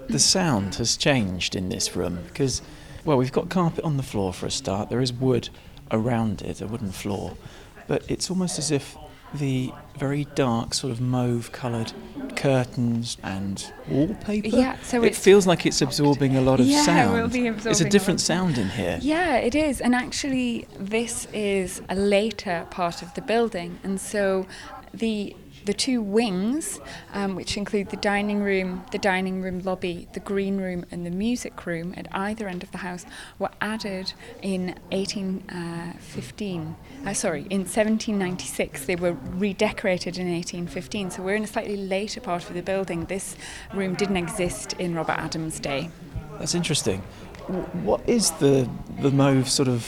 the 0.08 0.18
sound 0.18 0.76
has 0.76 0.96
changed 0.96 1.56
in 1.56 1.68
this 1.68 1.96
room 1.96 2.20
because, 2.28 2.62
well, 3.04 3.16
we've 3.16 3.32
got 3.32 3.48
carpet 3.48 3.84
on 3.84 3.96
the 3.96 4.02
floor 4.02 4.32
for 4.32 4.46
a 4.46 4.50
start. 4.50 4.90
There 4.90 5.00
is 5.00 5.12
wood 5.12 5.48
around 5.90 6.42
it, 6.42 6.60
a 6.60 6.66
wooden 6.66 6.92
floor, 6.92 7.36
but 7.88 8.08
it's 8.08 8.30
almost 8.30 8.58
as 8.58 8.70
if 8.70 8.96
the 9.34 9.72
very 9.98 10.26
dark, 10.36 10.72
sort 10.74 10.92
of 10.92 11.00
mauve 11.00 11.50
coloured 11.50 11.92
curtains 12.36 13.16
and 13.22 13.72
wallpaper. 13.88 14.46
Yeah, 14.48 14.76
so 14.82 15.02
it 15.02 15.16
feels 15.16 15.44
like 15.46 15.66
it's 15.66 15.82
absorbing 15.82 16.36
a 16.36 16.40
lot 16.40 16.60
of 16.60 16.66
Yeah, 16.66 16.82
it 16.82 16.84
sound. 16.84 17.12
will 17.20 17.28
be 17.28 17.48
it's 17.48 17.64
a 17.66 17.70
absorbing 17.70 17.86
a 17.86 17.90
different 17.90 18.20
lot. 18.20 18.24
sound 18.24 18.58
in 18.58 18.68
here. 18.70 18.98
Yeah, 19.02 19.36
it 19.36 19.54
is. 19.56 19.80
And 19.80 19.92
actually, 19.94 20.68
this 20.78 21.26
is 21.32 21.82
a 21.88 21.96
later 21.96 22.66
part 22.70 23.02
of 23.02 23.12
the 23.14 23.22
building. 23.22 23.78
And 23.82 24.00
so 24.00 24.46
the 24.98 25.36
the 25.64 25.72
two 25.72 26.02
wings, 26.02 26.78
um, 27.12 27.34
which 27.36 27.56
include 27.56 27.88
the 27.88 27.96
dining 27.96 28.42
room, 28.42 28.84
the 28.92 28.98
dining 28.98 29.40
room 29.40 29.60
lobby, 29.60 30.06
the 30.12 30.20
green 30.20 30.58
room, 30.58 30.84
and 30.90 31.06
the 31.06 31.10
music 31.10 31.64
room 31.64 31.94
at 31.96 32.06
either 32.12 32.46
end 32.48 32.62
of 32.62 32.70
the 32.70 32.78
house, 32.78 33.06
were 33.38 33.50
added 33.60 34.12
in 34.42 34.74
1815. 34.90 36.76
Uh, 37.06 37.14
sorry, 37.14 37.46
in 37.50 37.60
1796. 37.60 38.84
They 38.84 38.96
were 38.96 39.16
redecorated 39.36 40.18
in 40.18 40.30
1815. 40.30 41.12
So 41.12 41.22
we're 41.22 41.36
in 41.36 41.44
a 41.44 41.46
slightly 41.46 41.76
later 41.76 42.20
part 42.20 42.48
of 42.48 42.54
the 42.54 42.62
building. 42.62 43.06
This 43.06 43.36
room 43.72 43.94
didn't 43.94 44.18
exist 44.18 44.74
in 44.74 44.94
Robert 44.94 45.18
Adam's 45.18 45.58
day. 45.58 45.88
That's 46.38 46.54
interesting. 46.54 47.00
What 47.82 48.06
is 48.08 48.30
the 48.32 48.68
the 49.00 49.10
mauve 49.10 49.48
sort 49.50 49.68
of 49.68 49.86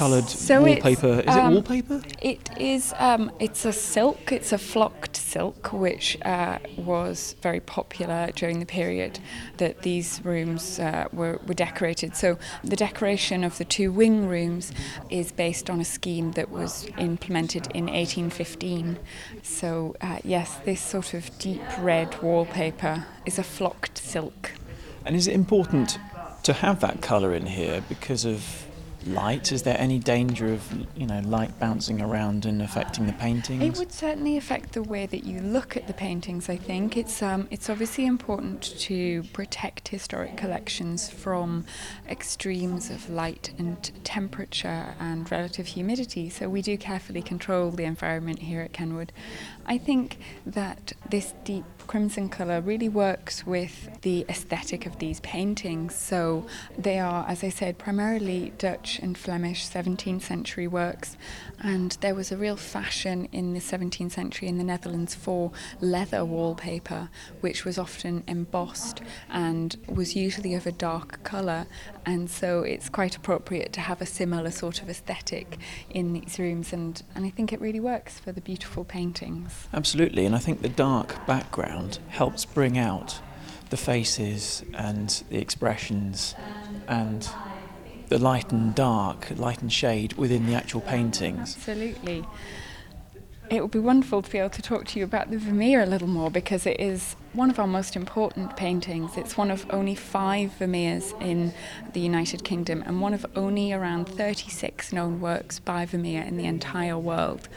coloured 0.00 0.30
So 0.30 0.62
wallpaper? 0.62 1.20
Is 1.20 1.36
um, 1.36 1.52
it 1.52 1.54
wallpaper? 1.56 2.02
It 2.22 2.48
is. 2.58 2.94
Um, 2.98 3.30
it's 3.38 3.66
a 3.66 3.72
silk. 3.72 4.32
It's 4.32 4.50
a 4.50 4.56
flocked 4.56 5.14
silk, 5.14 5.74
which 5.74 6.16
uh, 6.22 6.58
was 6.78 7.36
very 7.42 7.60
popular 7.60 8.30
during 8.34 8.60
the 8.60 8.66
period 8.66 9.20
that 9.58 9.82
these 9.82 10.22
rooms 10.24 10.78
uh, 10.78 11.08
were, 11.12 11.38
were 11.46 11.52
decorated. 11.52 12.16
So 12.16 12.38
the 12.64 12.76
decoration 12.76 13.44
of 13.44 13.58
the 13.58 13.66
two 13.66 13.92
wing 13.92 14.26
rooms 14.26 14.72
is 15.10 15.32
based 15.32 15.68
on 15.68 15.80
a 15.80 15.84
scheme 15.84 16.32
that 16.32 16.50
was 16.50 16.88
implemented 16.96 17.66
in 17.74 17.84
1815. 17.84 18.98
So 19.42 19.96
uh, 20.00 20.20
yes, 20.24 20.56
this 20.64 20.80
sort 20.80 21.12
of 21.12 21.38
deep 21.38 21.60
red 21.78 22.22
wallpaper 22.22 23.04
is 23.26 23.38
a 23.38 23.44
flocked 23.44 23.98
silk. 23.98 24.52
And 25.04 25.14
is 25.14 25.28
it 25.28 25.34
important 25.34 25.98
to 26.44 26.54
have 26.54 26.80
that 26.80 27.02
colour 27.02 27.34
in 27.34 27.44
here 27.44 27.82
because 27.86 28.24
of 28.24 28.64
light? 29.06 29.52
Is 29.52 29.62
there 29.62 29.76
any 29.78 29.98
danger 29.98 30.52
of 30.52 30.86
you 30.96 31.06
know 31.06 31.20
light 31.20 31.58
bouncing 31.58 32.00
around 32.00 32.46
and 32.46 32.62
affecting 32.62 33.06
the 33.06 33.12
paintings? 33.12 33.62
It 33.62 33.78
would 33.78 33.92
certainly 33.92 34.36
affect 34.36 34.72
the 34.72 34.82
way 34.82 35.06
that 35.06 35.24
you 35.24 35.40
look 35.40 35.76
at 35.76 35.86
the 35.86 35.92
paintings. 35.92 36.48
I 36.48 36.56
think 36.56 36.96
it's 36.96 37.22
um, 37.22 37.48
it's 37.50 37.70
obviously 37.70 38.06
important 38.06 38.62
to 38.80 39.22
protect 39.32 39.88
historic 39.88 40.36
collections 40.36 41.10
from 41.10 41.64
extremes 42.08 42.90
of 42.90 43.08
light 43.10 43.52
and 43.58 43.90
temperature 44.04 44.94
and 44.98 45.30
relative 45.30 45.66
humidity. 45.66 46.30
So 46.30 46.48
we 46.48 46.62
do 46.62 46.76
carefully 46.76 47.22
control 47.22 47.70
the 47.70 47.84
environment 47.84 48.40
here 48.40 48.62
at 48.62 48.72
Kenwood. 48.72 49.12
I 49.66 49.78
think 49.78 50.18
that 50.46 50.92
this 51.08 51.34
deep 51.44 51.64
crimson 51.90 52.28
colour 52.28 52.60
really 52.60 52.88
works 52.88 53.44
with 53.44 54.00
the 54.02 54.24
aesthetic 54.28 54.86
of 54.86 55.00
these 55.00 55.18
paintings. 55.22 55.92
So 55.92 56.46
they 56.78 57.00
are, 57.00 57.26
as 57.26 57.42
I 57.42 57.48
said, 57.48 57.78
primarily 57.78 58.52
Dutch 58.58 59.00
and 59.00 59.18
Flemish 59.18 59.68
17th 59.68 60.22
century 60.22 60.68
works, 60.68 61.16
and 61.60 61.98
there 62.00 62.14
was 62.14 62.30
a 62.30 62.36
real 62.36 62.56
fashion 62.56 63.28
in 63.32 63.54
the 63.54 63.58
17th 63.58 64.12
century 64.12 64.46
in 64.46 64.56
the 64.56 64.62
Netherlands 64.62 65.16
for 65.16 65.50
leather 65.80 66.24
wallpaper, 66.24 67.08
which 67.40 67.64
was 67.64 67.76
often 67.76 68.22
embossed 68.28 69.00
and 69.28 69.76
was 69.88 70.14
usually 70.14 70.54
of 70.54 70.68
a 70.68 70.72
dark 70.72 71.24
colour. 71.24 71.66
And 72.06 72.30
so 72.30 72.62
it's 72.62 72.88
quite 72.88 73.16
appropriate 73.16 73.72
to 73.72 73.80
have 73.80 74.00
a 74.00 74.06
similar 74.06 74.52
sort 74.52 74.80
of 74.80 74.88
aesthetic 74.88 75.58
in 75.90 76.12
these 76.12 76.38
rooms, 76.38 76.72
and, 76.72 77.02
and 77.16 77.26
I 77.26 77.30
think 77.30 77.52
it 77.52 77.60
really 77.60 77.80
works 77.80 78.20
for 78.20 78.30
the 78.30 78.40
beautiful 78.40 78.84
paintings. 78.84 79.66
Absolutely, 79.74 80.24
and 80.24 80.36
I 80.36 80.38
think 80.38 80.62
the 80.62 80.68
dark 80.68 81.26
background 81.26 81.79
helps 82.08 82.44
bring 82.44 82.78
out 82.78 83.20
the 83.70 83.76
faces 83.76 84.64
and 84.74 85.22
the 85.30 85.38
expressions 85.38 86.34
and 86.88 87.28
the 88.08 88.18
light 88.18 88.50
and 88.50 88.74
dark, 88.74 89.28
light 89.36 89.62
and 89.62 89.72
shade 89.72 90.14
within 90.14 90.46
the 90.46 90.54
actual 90.54 90.80
paintings. 90.80 91.54
Absolutely. 91.56 92.24
It 93.50 93.62
would 93.62 93.72
be 93.72 93.80
wonderful 93.80 94.22
to 94.22 94.30
be 94.30 94.38
able 94.38 94.50
to 94.50 94.62
talk 94.62 94.84
to 94.86 94.98
you 95.00 95.04
about 95.04 95.32
the 95.32 95.36
Vermeer 95.36 95.82
a 95.82 95.86
little 95.86 96.06
more 96.06 96.30
because 96.30 96.66
it 96.66 96.78
is 96.78 97.16
one 97.32 97.50
of 97.50 97.58
our 97.58 97.66
most 97.66 97.96
important 97.96 98.56
paintings. 98.56 99.16
It's 99.16 99.36
one 99.36 99.50
of 99.50 99.66
only 99.70 99.96
five 99.96 100.52
Vermeers 100.52 101.20
in 101.20 101.52
the 101.92 101.98
United 101.98 102.44
Kingdom 102.44 102.84
and 102.86 103.00
one 103.00 103.12
of 103.12 103.26
only 103.34 103.72
around 103.72 104.08
36 104.08 104.92
known 104.92 105.20
works 105.20 105.58
by 105.58 105.84
Vermeer 105.84 106.22
in 106.22 106.36
the 106.36 106.44
entire 106.44 106.96
world. 106.96 107.48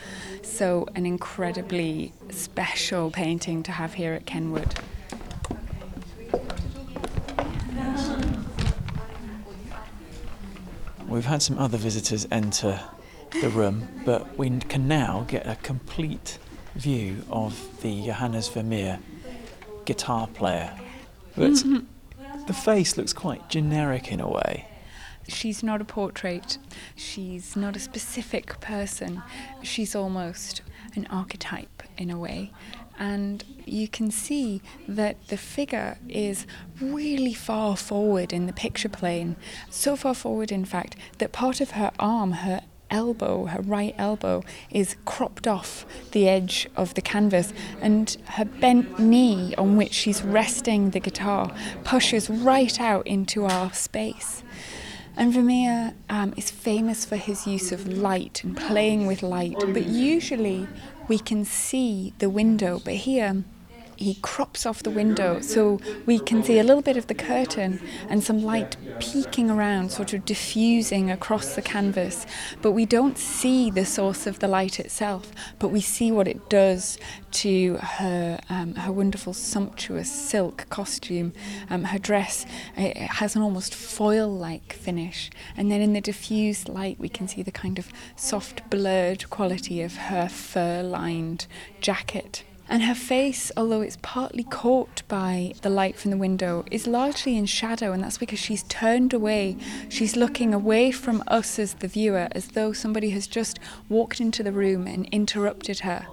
So, 0.41 0.87
an 0.95 1.05
incredibly 1.05 2.11
special 2.31 3.11
painting 3.11 3.61
to 3.61 3.71
have 3.71 3.93
here 3.93 4.13
at 4.13 4.25
Kenwood. 4.25 4.73
We've 11.07 11.25
had 11.25 11.43
some 11.43 11.59
other 11.59 11.77
visitors 11.77 12.27
enter 12.31 12.79
the 13.41 13.49
room, 13.49 13.87
but 14.05 14.37
we 14.37 14.49
can 14.59 14.87
now 14.87 15.25
get 15.27 15.45
a 15.47 15.55
complete 15.57 16.37
view 16.75 17.23
of 17.29 17.81
the 17.81 18.05
Johannes 18.05 18.47
Vermeer 18.49 18.99
guitar 19.85 20.27
player. 20.27 20.77
But 21.35 21.63
the 22.47 22.53
face 22.53 22.97
looks 22.97 23.13
quite 23.13 23.49
generic 23.49 24.11
in 24.11 24.19
a 24.19 24.29
way. 24.29 24.67
She's 25.27 25.63
not 25.63 25.81
a 25.81 25.85
portrait. 25.85 26.57
She's 26.95 27.55
not 27.55 27.75
a 27.75 27.79
specific 27.79 28.59
person. 28.59 29.23
She's 29.61 29.95
almost 29.95 30.61
an 30.95 31.07
archetype 31.09 31.83
in 31.97 32.11
a 32.11 32.17
way. 32.17 32.51
And 32.99 33.43
you 33.65 33.87
can 33.87 34.11
see 34.11 34.61
that 34.87 35.27
the 35.29 35.37
figure 35.37 35.97
is 36.09 36.45
really 36.79 37.33
far 37.33 37.75
forward 37.75 38.31
in 38.31 38.45
the 38.45 38.53
picture 38.53 38.89
plane. 38.89 39.35
So 39.69 39.95
far 39.95 40.13
forward, 40.13 40.51
in 40.51 40.65
fact, 40.65 40.95
that 41.17 41.31
part 41.31 41.59
of 41.59 41.71
her 41.71 41.91
arm, 41.97 42.33
her 42.33 42.61
elbow, 42.93 43.45
her 43.47 43.61
right 43.61 43.93
elbow, 43.97 44.43
is 44.69 44.95
cropped 45.03 45.47
off 45.47 45.85
the 46.11 46.29
edge 46.29 46.69
of 46.77 46.93
the 46.93 47.01
canvas, 47.01 47.51
and 47.81 48.15
her 48.25 48.45
bent 48.45 48.99
knee 48.99 49.53
on 49.57 49.75
which 49.75 49.91
she's 49.91 50.23
resting 50.23 50.91
the 50.91 50.99
guitar 50.99 51.53
pushes 51.83 52.29
right 52.29 52.79
out 52.79 53.05
into 53.05 53.45
our 53.45 53.73
space. 53.73 54.43
And 55.15 55.33
Vermeer 55.33 55.93
um, 56.09 56.33
is 56.37 56.49
famous 56.49 57.05
for 57.05 57.17
his 57.17 57.45
use 57.45 57.71
of 57.71 57.87
light 57.87 58.43
and 58.43 58.55
playing 58.55 59.05
with 59.05 59.21
light, 59.21 59.57
but 59.59 59.85
usually 59.85 60.67
we 61.07 61.19
can 61.19 61.45
see 61.45 62.13
the 62.19 62.29
window, 62.29 62.81
but 62.83 62.95
here 62.95 63.43
he 64.03 64.15
crops 64.15 64.65
off 64.65 64.83
the 64.83 64.89
window 64.89 65.39
so 65.41 65.79
we 66.05 66.19
can 66.19 66.43
see 66.43 66.59
a 66.59 66.63
little 66.63 66.81
bit 66.81 66.97
of 66.97 67.07
the 67.07 67.13
curtain 67.13 67.79
and 68.09 68.23
some 68.23 68.43
light 68.43 68.75
peeking 68.99 69.49
around, 69.49 69.91
sort 69.91 70.13
of 70.13 70.25
diffusing 70.25 71.09
across 71.09 71.55
the 71.55 71.61
canvas. 71.61 72.25
But 72.61 72.71
we 72.71 72.85
don't 72.85 73.17
see 73.17 73.71
the 73.71 73.85
source 73.85 74.27
of 74.27 74.39
the 74.39 74.47
light 74.47 74.79
itself, 74.79 75.31
but 75.59 75.69
we 75.69 75.81
see 75.81 76.11
what 76.11 76.27
it 76.27 76.49
does 76.49 76.97
to 77.31 77.75
her 77.77 78.39
um, 78.49 78.75
her 78.75 78.91
wonderful 78.91 79.33
sumptuous 79.33 80.11
silk 80.11 80.67
costume. 80.69 81.33
Um, 81.69 81.85
her 81.85 81.99
dress 81.99 82.45
it 82.77 82.97
has 82.97 83.35
an 83.35 83.41
almost 83.41 83.73
foil-like 83.73 84.73
finish, 84.73 85.31
and 85.57 85.71
then 85.71 85.81
in 85.81 85.93
the 85.93 86.01
diffused 86.01 86.69
light 86.69 86.99
we 86.99 87.09
can 87.09 87.27
see 87.27 87.41
the 87.41 87.51
kind 87.51 87.79
of 87.79 87.89
soft 88.15 88.69
blurred 88.69 89.29
quality 89.29 89.81
of 89.81 89.95
her 89.95 90.27
fur-lined 90.27 91.47
jacket. 91.79 92.43
And 92.73 92.81
her 92.85 92.95
face, 92.95 93.51
although 93.55 93.81
it's 93.81 93.99
partly 94.01 94.43
caught 94.43 95.03
by 95.07 95.53
the 95.61 95.69
light 95.69 95.95
from 95.95 96.09
the 96.09 96.17
window, 96.17 96.65
is 96.71 96.87
largely 96.87 97.37
in 97.37 97.45
shadow, 97.45 97.91
and 97.91 98.03
that's 98.03 98.17
because 98.17 98.39
she's 98.39 98.63
turned 98.63 99.13
away. 99.13 99.57
She's 99.89 100.15
looking 100.15 100.55
away 100.55 100.89
from 100.89 101.23
us 101.27 101.59
as 101.59 101.75
the 101.75 101.87
viewer, 101.87 102.29
as 102.31 102.47
though 102.47 102.73
somebody 102.73 103.11
has 103.11 103.27
just 103.27 103.59
walked 103.89 104.19
into 104.19 104.41
the 104.41 104.51
room 104.51 104.87
and 104.87 105.05
interrupted 105.11 105.81
her. 105.81 106.07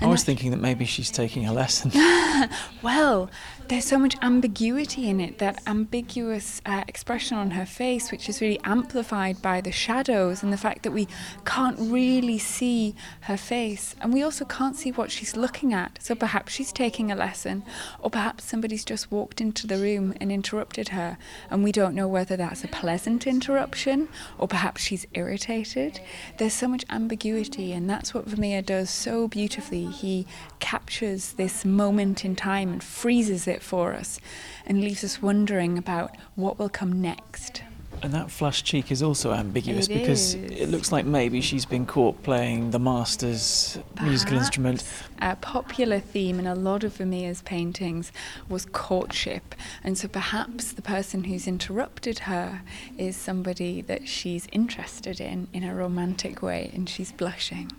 I 0.00 0.06
was 0.06 0.24
thinking 0.24 0.50
that 0.50 0.60
maybe 0.60 0.84
she's 0.84 1.10
taking 1.10 1.46
a 1.46 1.52
lesson. 1.52 1.92
Well, 2.82 3.30
there's 3.68 3.84
so 3.84 3.98
much 3.98 4.16
ambiguity 4.22 5.10
in 5.10 5.20
it, 5.20 5.38
that 5.38 5.62
ambiguous 5.66 6.62
uh, 6.64 6.82
expression 6.88 7.36
on 7.36 7.50
her 7.52 7.66
face, 7.66 8.10
which 8.10 8.28
is 8.28 8.40
really 8.40 8.58
amplified 8.64 9.42
by 9.42 9.60
the 9.60 9.70
shadows 9.70 10.42
and 10.42 10.50
the 10.50 10.56
fact 10.56 10.82
that 10.84 10.90
we 10.92 11.06
can't 11.44 11.76
really 11.78 12.38
see 12.38 12.94
her 13.22 13.36
face. 13.36 13.94
And 14.00 14.14
we 14.14 14.22
also 14.22 14.46
can't 14.46 14.74
see 14.76 14.90
what 14.90 15.10
she's 15.10 15.36
looking 15.36 15.74
at. 15.74 15.98
So 16.02 16.14
perhaps 16.14 16.54
she's 16.54 16.72
taking 16.72 17.12
a 17.12 17.14
lesson, 17.14 17.62
or 18.00 18.08
perhaps 18.08 18.44
somebody's 18.44 18.84
just 18.84 19.12
walked 19.12 19.40
into 19.40 19.66
the 19.66 19.76
room 19.76 20.14
and 20.20 20.32
interrupted 20.32 20.88
her. 20.88 21.18
And 21.50 21.62
we 21.62 21.70
don't 21.70 21.94
know 21.94 22.08
whether 22.08 22.36
that's 22.36 22.64
a 22.64 22.68
pleasant 22.68 23.26
interruption, 23.26 24.08
or 24.38 24.48
perhaps 24.48 24.82
she's 24.82 25.06
irritated. 25.12 26.00
There's 26.38 26.54
so 26.54 26.66
much 26.66 26.86
ambiguity, 26.88 27.72
and 27.72 27.88
that's 27.90 28.14
what 28.14 28.24
Vermeer 28.24 28.62
does 28.62 28.88
so 28.88 29.28
beautifully. 29.28 29.89
He 29.90 30.26
captures 30.58 31.32
this 31.32 31.64
moment 31.64 32.24
in 32.24 32.36
time 32.36 32.72
and 32.72 32.82
freezes 32.82 33.46
it 33.46 33.62
for 33.62 33.92
us 33.94 34.20
and 34.66 34.80
leaves 34.80 35.04
us 35.04 35.20
wondering 35.20 35.76
about 35.78 36.16
what 36.34 36.58
will 36.58 36.68
come 36.68 37.00
next. 37.00 37.62
And 38.02 38.14
that 38.14 38.30
flushed 38.30 38.64
cheek 38.64 38.90
is 38.90 39.02
also 39.02 39.32
ambiguous 39.32 39.86
It 39.86 39.98
because 39.98 40.34
is. 40.34 40.60
it 40.60 40.70
looks 40.70 40.90
like 40.90 41.04
maybe 41.04 41.42
she's 41.42 41.66
been 41.66 41.84
caught 41.84 42.22
playing 42.22 42.70
the 42.70 42.78
master's 42.78 43.78
musical 44.00 44.38
instrument. 44.38 44.82
A 45.20 45.36
popular 45.36 46.00
theme 46.00 46.38
in 46.38 46.46
a 46.46 46.54
lot 46.54 46.82
of 46.82 46.96
Vermeer's 46.96 47.42
paintings 47.42 48.10
was 48.48 48.64
courtship, 48.64 49.54
and 49.84 49.98
so 49.98 50.08
perhaps 50.08 50.72
the 50.72 50.82
person 50.82 51.24
who's 51.24 51.46
interrupted 51.46 52.20
her 52.20 52.62
is 52.96 53.16
somebody 53.16 53.82
that 53.82 54.08
she's 54.08 54.48
interested 54.50 55.20
in 55.20 55.48
in 55.52 55.62
a 55.62 55.74
romantic 55.74 56.40
way, 56.42 56.70
and 56.72 56.88
she's 56.88 57.12
blushing. 57.12 57.70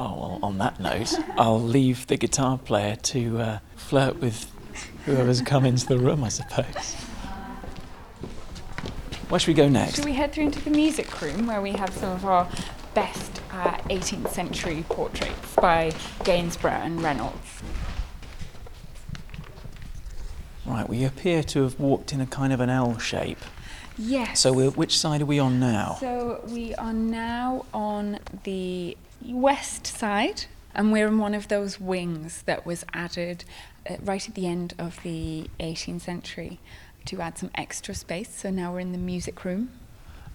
Oh, 0.00 0.14
well, 0.14 0.38
on 0.44 0.58
that 0.58 0.78
note, 0.78 1.12
I'll 1.36 1.60
leave 1.60 2.06
the 2.06 2.16
guitar 2.16 2.56
player 2.56 2.94
to 2.94 3.38
uh, 3.40 3.58
flirt 3.74 4.20
with 4.20 4.48
whoever's 5.04 5.42
come 5.42 5.66
into 5.66 5.88
the 5.88 5.98
room, 5.98 6.22
I 6.22 6.28
suppose. 6.28 6.94
Where 9.28 9.40
should 9.40 9.48
we 9.48 9.54
go 9.54 9.68
next? 9.68 9.96
Should 9.96 10.04
we 10.04 10.12
head 10.12 10.32
through 10.32 10.44
into 10.44 10.60
the 10.60 10.70
music 10.70 11.20
room 11.20 11.48
where 11.48 11.60
we 11.60 11.72
have 11.72 11.92
some 11.92 12.12
of 12.12 12.24
our 12.24 12.48
best 12.94 13.42
uh, 13.50 13.72
18th 13.90 14.30
century 14.30 14.84
portraits 14.88 15.56
by 15.56 15.90
Gainsborough 16.22 16.70
and 16.70 17.02
Reynolds? 17.02 17.60
Right, 20.64 20.88
we 20.88 21.02
appear 21.02 21.42
to 21.42 21.64
have 21.64 21.80
walked 21.80 22.12
in 22.12 22.20
a 22.20 22.26
kind 22.26 22.52
of 22.52 22.60
an 22.60 22.70
L 22.70 22.98
shape. 22.98 23.40
Yes. 23.98 24.38
So, 24.38 24.52
we're, 24.52 24.70
which 24.70 24.96
side 24.96 25.22
are 25.22 25.26
we 25.26 25.40
on 25.40 25.58
now? 25.58 25.96
So 25.98 26.40
we 26.46 26.72
are 26.76 26.92
now 26.92 27.66
on 27.74 28.20
the 28.44 28.96
west 29.34 29.86
side, 29.86 30.44
and 30.74 30.92
we're 30.92 31.08
in 31.08 31.18
one 31.18 31.34
of 31.34 31.48
those 31.48 31.80
wings 31.80 32.42
that 32.42 32.64
was 32.64 32.84
added 32.92 33.44
uh, 33.88 33.96
right 34.02 34.28
at 34.28 34.34
the 34.34 34.46
end 34.46 34.74
of 34.78 35.02
the 35.02 35.48
18th 35.60 36.02
century 36.02 36.60
to 37.06 37.20
add 37.20 37.38
some 37.38 37.50
extra 37.54 37.94
space. 37.94 38.34
So 38.34 38.50
now 38.50 38.72
we're 38.72 38.80
in 38.80 38.92
the 38.92 38.98
music 38.98 39.44
room. 39.44 39.70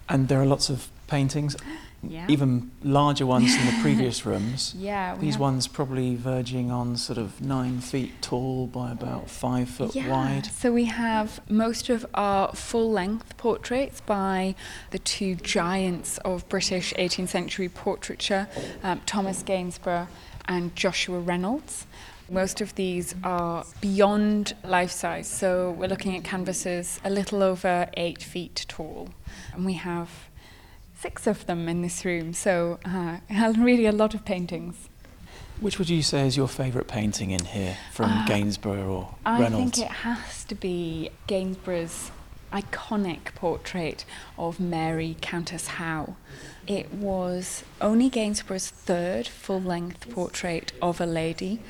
And 0.08 0.28
there 0.28 0.40
are 0.40 0.46
lots 0.46 0.68
of 0.70 0.90
paintings, 1.06 1.56
Yeah. 2.02 2.26
even 2.28 2.70
larger 2.82 3.24
ones 3.24 3.56
than 3.56 3.66
the 3.66 3.80
previous 3.80 4.26
rooms. 4.30 4.74
Yeah. 4.76 5.16
These 5.16 5.38
ones 5.38 5.66
probably 5.66 6.16
verging 6.16 6.70
on 6.70 6.96
sort 6.96 7.18
of 7.18 7.40
nine 7.40 7.80
feet 7.80 8.20
tall 8.20 8.66
by 8.66 8.92
about 8.92 9.30
five 9.30 9.68
foot 9.68 9.94
yeah. 9.94 10.08
wide. 10.08 10.46
So 10.46 10.72
we 10.72 10.84
have 10.84 11.40
most 11.48 11.88
of 11.88 12.04
our 12.14 12.52
full 12.52 12.90
length 12.90 13.36
portraits 13.36 14.00
by 14.02 14.54
the 14.90 14.98
two 14.98 15.34
giants 15.36 16.18
of 16.18 16.48
British 16.48 16.92
18th 16.94 17.28
century 17.28 17.68
portraiture, 17.68 18.48
um, 18.82 19.00
Thomas 19.06 19.42
Gainsborough 19.42 20.08
and 20.46 20.74
Joshua 20.76 21.20
Reynolds. 21.20 21.86
Most 22.30 22.62
of 22.62 22.74
these 22.74 23.14
are 23.22 23.66
beyond 23.82 24.54
life 24.64 24.90
size, 24.90 25.28
so 25.28 25.72
we're 25.72 25.88
looking 25.88 26.16
at 26.16 26.24
canvases 26.24 26.98
a 27.04 27.10
little 27.10 27.42
over 27.42 27.88
eight 27.98 28.22
feet 28.22 28.64
tall. 28.66 29.10
And 29.52 29.66
we 29.66 29.74
have 29.74 30.08
six 31.04 31.26
of 31.26 31.44
them 31.44 31.68
in 31.68 31.82
this 31.82 32.02
room, 32.06 32.32
so 32.32 32.78
uh, 32.86 33.18
really 33.58 33.84
a 33.84 33.92
lot 33.92 34.14
of 34.14 34.24
paintings. 34.24 34.88
Which 35.60 35.78
would 35.78 35.90
you 35.90 36.02
say 36.02 36.26
is 36.26 36.34
your 36.34 36.48
favourite 36.48 36.88
painting 36.88 37.30
in 37.30 37.44
here 37.44 37.76
from 37.92 38.10
Uh, 38.10 38.26
Gainsborough 38.26 38.86
or 38.90 39.14
I 39.26 39.38
Reynolds? 39.38 39.78
I 39.78 39.82
think 39.82 39.90
it 39.90 39.96
has 39.98 40.44
to 40.44 40.54
be 40.54 41.10
Gainsborough's 41.26 42.10
iconic 42.54 43.34
portrait 43.34 44.06
of 44.38 44.58
Mary 44.58 45.16
Countess 45.20 45.66
Howe. 45.78 46.16
It 46.66 46.94
was 46.94 47.64
only 47.82 48.08
Gainsborough's 48.08 48.70
third 48.70 49.28
full 49.28 49.60
length 49.60 50.08
portrait 50.08 50.72
of 50.80 51.02
a 51.02 51.06
lady. 51.06 51.60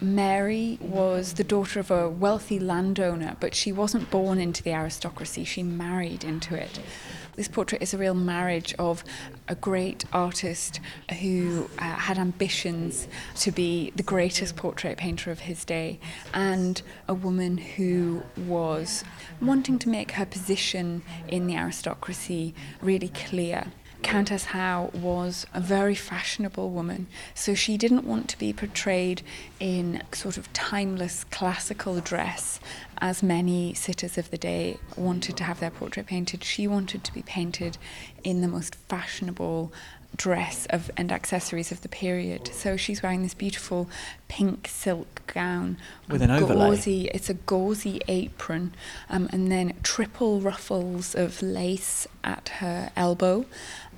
Mary 0.00 0.78
was 0.80 1.34
the 1.34 1.44
daughter 1.44 1.80
of 1.80 1.90
a 1.90 2.08
wealthy 2.08 2.58
landowner, 2.58 3.36
but 3.40 3.54
she 3.54 3.72
wasn't 3.72 4.10
born 4.10 4.38
into 4.38 4.62
the 4.62 4.72
aristocracy, 4.72 5.44
she 5.44 5.62
married 5.62 6.22
into 6.22 6.54
it. 6.54 6.80
This 7.36 7.48
portrait 7.48 7.82
is 7.82 7.92
a 7.92 7.98
real 7.98 8.14
marriage 8.14 8.74
of 8.78 9.04
a 9.46 9.54
great 9.54 10.04
artist 10.12 10.80
who 11.20 11.68
uh, 11.78 11.82
had 11.82 12.18
ambitions 12.18 13.08
to 13.36 13.50
be 13.50 13.92
the 13.94 14.02
greatest 14.02 14.56
portrait 14.56 14.96
painter 14.96 15.30
of 15.30 15.40
his 15.40 15.64
day, 15.64 15.98
and 16.32 16.80
a 17.08 17.14
woman 17.14 17.58
who 17.58 18.22
was 18.36 19.04
wanting 19.40 19.78
to 19.80 19.88
make 19.88 20.12
her 20.12 20.24
position 20.24 21.02
in 21.28 21.46
the 21.46 21.56
aristocracy 21.56 22.54
really 22.80 23.08
clear. 23.08 23.66
Countess 24.02 24.46
Howe 24.46 24.90
was 24.94 25.46
a 25.52 25.60
very 25.60 25.94
fashionable 25.94 26.70
woman, 26.70 27.06
so 27.34 27.54
she 27.54 27.76
didn't 27.76 28.04
want 28.04 28.28
to 28.28 28.38
be 28.38 28.52
portrayed 28.52 29.22
in 29.58 30.02
sort 30.12 30.36
of 30.36 30.52
timeless 30.52 31.24
classical 31.24 32.00
dress 32.00 32.60
as 32.98 33.22
many 33.22 33.74
sitters 33.74 34.18
of 34.18 34.30
the 34.30 34.38
day 34.38 34.78
wanted 34.96 35.36
to 35.36 35.44
have 35.44 35.60
their 35.60 35.70
portrait 35.70 36.06
painted. 36.06 36.44
She 36.44 36.66
wanted 36.66 37.04
to 37.04 37.14
be 37.14 37.22
painted 37.22 37.78
in 38.24 38.40
the 38.40 38.48
most 38.48 38.74
fashionable 38.88 39.72
dress 40.16 40.66
of 40.70 40.90
and 40.96 41.12
accessories 41.12 41.70
of 41.70 41.82
the 41.82 41.88
period. 41.88 42.48
So 42.48 42.76
she's 42.76 43.02
wearing 43.02 43.22
this 43.22 43.34
beautiful 43.34 43.88
pink 44.28 44.68
silk 44.68 45.22
gown 45.26 45.76
With 46.08 46.22
an 46.22 46.30
overlay. 46.30 46.70
gauzy 46.70 47.10
it's 47.12 47.28
a 47.28 47.34
gauzy 47.34 48.00
apron 48.08 48.74
um, 49.10 49.28
and 49.32 49.50
then 49.52 49.74
triple 49.82 50.40
ruffles 50.40 51.14
of 51.14 51.42
lace 51.42 52.06
at 52.24 52.48
her 52.60 52.90
elbow 52.96 53.44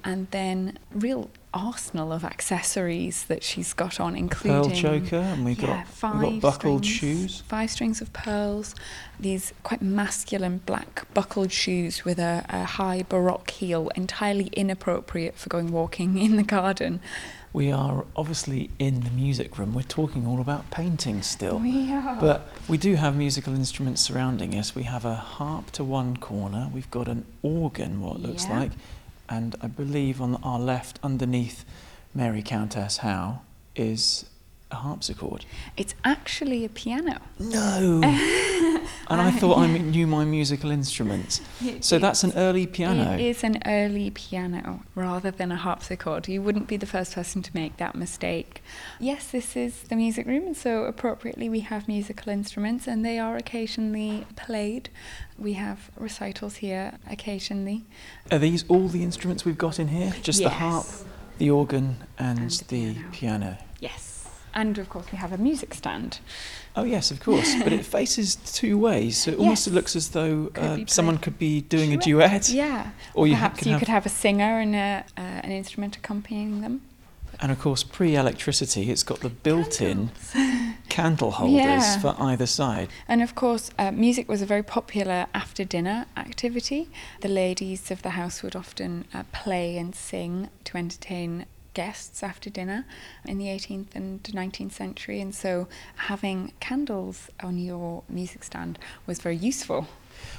and 0.04 0.28
then 0.30 0.78
real 0.92 1.30
arsenal 1.54 2.12
of 2.12 2.24
accessories 2.24 3.24
that 3.24 3.42
she's 3.42 3.72
got 3.72 3.98
on 3.98 4.14
including 4.14 4.62
Pearl 4.62 4.70
choker, 4.70 5.16
and 5.16 5.44
we've 5.44 5.58
yeah, 5.60 5.78
got 5.78 5.88
five 5.88 6.20
we've 6.20 6.42
got 6.42 6.52
buckled 6.60 6.84
strings, 6.84 7.30
shoes. 7.32 7.40
five 7.48 7.70
strings 7.70 8.00
of 8.02 8.12
pearls 8.12 8.74
these 9.18 9.54
quite 9.62 9.80
masculine 9.80 10.58
black 10.66 11.12
buckled 11.14 11.50
shoes 11.50 12.04
with 12.04 12.18
a, 12.18 12.44
a 12.50 12.64
high 12.64 13.02
baroque 13.08 13.50
heel 13.50 13.90
entirely 13.96 14.48
inappropriate 14.52 15.36
for 15.36 15.48
going 15.48 15.72
walking 15.72 16.18
in 16.18 16.36
the 16.36 16.42
garden 16.42 17.00
We 17.52 17.72
are 17.72 18.04
obviously 18.14 18.68
in 18.78 19.00
the 19.00 19.10
music 19.10 19.58
room. 19.58 19.72
We're 19.74 19.82
talking 20.00 20.26
all 20.26 20.40
about 20.40 20.70
painting 20.70 21.22
still. 21.22 21.58
we 21.58 21.90
are 21.90 22.16
But 22.20 22.46
we 22.68 22.76
do 22.76 22.94
have 22.96 23.16
musical 23.16 23.54
instruments 23.54 24.02
surrounding 24.02 24.54
us. 24.54 24.74
We 24.74 24.82
have 24.82 25.06
a 25.06 25.14
harp 25.14 25.70
to 25.72 25.82
one 25.82 26.18
corner. 26.18 26.68
We've 26.74 26.90
got 26.90 27.08
an 27.08 27.24
organ, 27.42 28.02
what 28.02 28.20
looks 28.20 28.44
Yeah. 28.44 28.58
like. 28.60 28.72
And 29.28 29.54
I 29.60 29.66
believe 29.66 30.20
on 30.20 30.36
our 30.42 30.58
left, 30.58 30.98
underneath 31.02 31.64
Mary 32.14 32.42
Countess 32.42 32.98
Howe, 32.98 33.40
is 33.76 34.24
a 34.70 34.76
harpsichord. 34.76 35.44
it's 35.76 35.94
actually 36.04 36.64
a 36.64 36.68
piano 36.68 37.18
No! 37.38 38.00
and 39.08 39.20
I 39.20 39.28
uh, 39.28 39.32
thought 39.32 39.58
I 39.58 39.66
knew 39.66 40.06
my 40.06 40.24
musical 40.24 40.70
instruments. 40.70 41.40
So 41.80 41.98
that's 41.98 42.24
an 42.24 42.32
early 42.36 42.66
piano. 42.66 43.12
It 43.14 43.20
is 43.20 43.44
an 43.44 43.62
early 43.66 44.10
piano 44.10 44.82
rather 44.94 45.30
than 45.30 45.52
a 45.52 45.56
harpsichord. 45.56 46.28
You 46.28 46.42
wouldn't 46.42 46.66
be 46.66 46.76
the 46.76 46.86
first 46.86 47.14
person 47.14 47.42
to 47.42 47.50
make 47.54 47.76
that 47.76 47.94
mistake. 47.94 48.62
Yes, 48.98 49.28
this 49.30 49.56
is 49.56 49.82
the 49.84 49.96
music 49.96 50.26
room, 50.26 50.46
and 50.46 50.56
so 50.56 50.84
appropriately 50.84 51.48
we 51.48 51.60
have 51.60 51.86
musical 51.88 52.32
instruments, 52.32 52.86
and 52.86 53.04
they 53.04 53.18
are 53.18 53.36
occasionally 53.36 54.26
played. 54.36 54.88
We 55.38 55.52
have 55.54 55.90
recitals 55.96 56.56
here 56.56 56.98
occasionally. 57.10 57.84
Are 58.32 58.38
these 58.38 58.64
all 58.68 58.88
the 58.88 59.02
instruments 59.02 59.44
we've 59.44 59.58
got 59.58 59.78
in 59.78 59.88
here? 59.88 60.14
Just 60.22 60.42
the 60.42 60.50
harp, 60.50 60.86
the 61.38 61.50
organ, 61.50 61.96
and, 62.18 62.38
And 62.38 62.50
the 62.50 62.64
the 62.64 62.94
piano. 62.94 63.08
piano. 63.12 63.58
Yes. 63.80 64.17
And 64.54 64.78
of 64.78 64.88
course, 64.88 65.06
we 65.12 65.18
have 65.18 65.32
a 65.32 65.38
music 65.38 65.74
stand. 65.74 66.18
Oh 66.76 66.84
yes, 66.84 67.10
of 67.10 67.20
course, 67.20 67.54
but 67.62 67.72
it 67.72 67.84
faces 67.98 68.36
two 68.36 68.78
ways, 68.78 69.16
so 69.18 69.32
it 69.32 69.38
almost 69.38 69.66
looks 69.68 69.96
as 69.96 70.10
though 70.10 70.46
Could 70.54 70.62
uh, 70.64 70.86
someone 70.86 71.18
could 71.18 71.38
be 71.38 71.60
doing 71.62 71.92
a 71.92 71.96
Duet. 71.96 72.30
duet, 72.30 72.48
Yeah. 72.50 72.90
or 73.14 73.26
you 73.26 73.34
Perhaps 73.34 73.64
you 73.66 73.72
have, 73.72 73.78
could 73.80 73.88
have 73.88 74.06
a 74.06 74.08
singer 74.10 74.60
and 74.60 74.74
a, 74.74 75.04
uh, 75.16 75.20
an 75.20 75.50
instrument 75.50 75.96
accompanying 75.96 76.60
them. 76.60 76.82
and 77.40 77.52
of 77.52 77.58
course 77.60 77.82
pre-electricity, 77.84 78.90
it's 78.90 79.02
got 79.04 79.20
the 79.20 79.28
built-in 79.28 80.10
candle 80.88 81.30
holders 81.32 81.54
Yeah. 81.56 81.98
for 82.00 82.14
either 82.18 82.46
side. 82.46 82.88
And 83.06 83.22
of 83.22 83.34
course, 83.34 83.70
uh, 83.78 83.90
music 83.92 84.28
was 84.28 84.42
a 84.42 84.46
very 84.46 84.62
popular 84.62 85.26
after 85.34 85.64
dinner 85.64 86.06
activity. 86.16 86.88
The 87.20 87.28
ladies 87.28 87.90
of 87.90 88.02
the 88.02 88.10
house 88.10 88.42
would 88.42 88.56
often 88.56 89.04
uh, 89.14 89.22
play 89.32 89.76
and 89.78 89.94
sing 89.94 90.48
to 90.64 90.76
entertain 90.78 91.46
guests 91.74 92.22
after 92.22 92.50
dinner 92.50 92.84
in 93.24 93.38
the 93.38 93.46
18th 93.46 93.94
and 93.94 94.22
19th 94.22 94.72
century, 94.72 95.20
and 95.20 95.34
so 95.34 95.68
having 95.96 96.52
candles 96.60 97.28
on 97.42 97.58
your 97.58 98.02
music 98.08 98.44
stand 98.44 98.78
was 99.06 99.20
very 99.20 99.36
useful. 99.36 99.86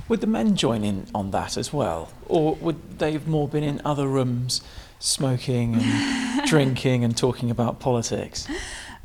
Would 0.08 0.22
the 0.22 0.28
men 0.28 0.56
join 0.56 0.84
in 0.84 1.08
on 1.14 1.32
that 1.32 1.58
as 1.58 1.72
well, 1.72 2.12
or 2.28 2.56
would 2.56 3.00
they 3.00 3.14
have 3.14 3.28
more 3.28 3.48
been 3.48 3.64
in 3.64 3.82
other 3.86 4.08
rooms, 4.08 4.62
smoking 5.00 5.76
and 5.76 6.46
drinking 6.48 7.04
and 7.04 7.16
talking 7.16 7.50
about 7.50 7.80
politics? 7.80 8.48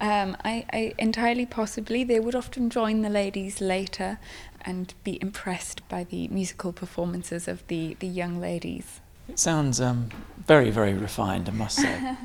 Um, 0.01 0.37
I, 0.45 0.67
I 0.73 0.95
entirely 0.99 1.47
possibly 1.47 2.05
they 2.05 2.21
would 2.21 2.35
often 2.35 2.69
join 2.69 3.03
the 3.03 3.11
ladies 3.11 3.61
later 3.61 4.19
and 4.63 4.93
be 5.05 5.21
impressed 5.23 5.87
by 5.89 6.05
the 6.05 6.29
musical 6.29 6.73
performances 6.73 7.47
of 7.47 7.67
the, 7.69 7.97
the 8.01 8.07
young 8.07 8.41
ladies. 8.41 9.01
It 9.29 9.39
sounds 9.39 9.81
um, 9.81 10.09
very, 10.47 10.71
very 10.71 10.95
refined, 10.95 11.49
I 11.49 11.53
must 11.53 11.77
say. 11.77 12.17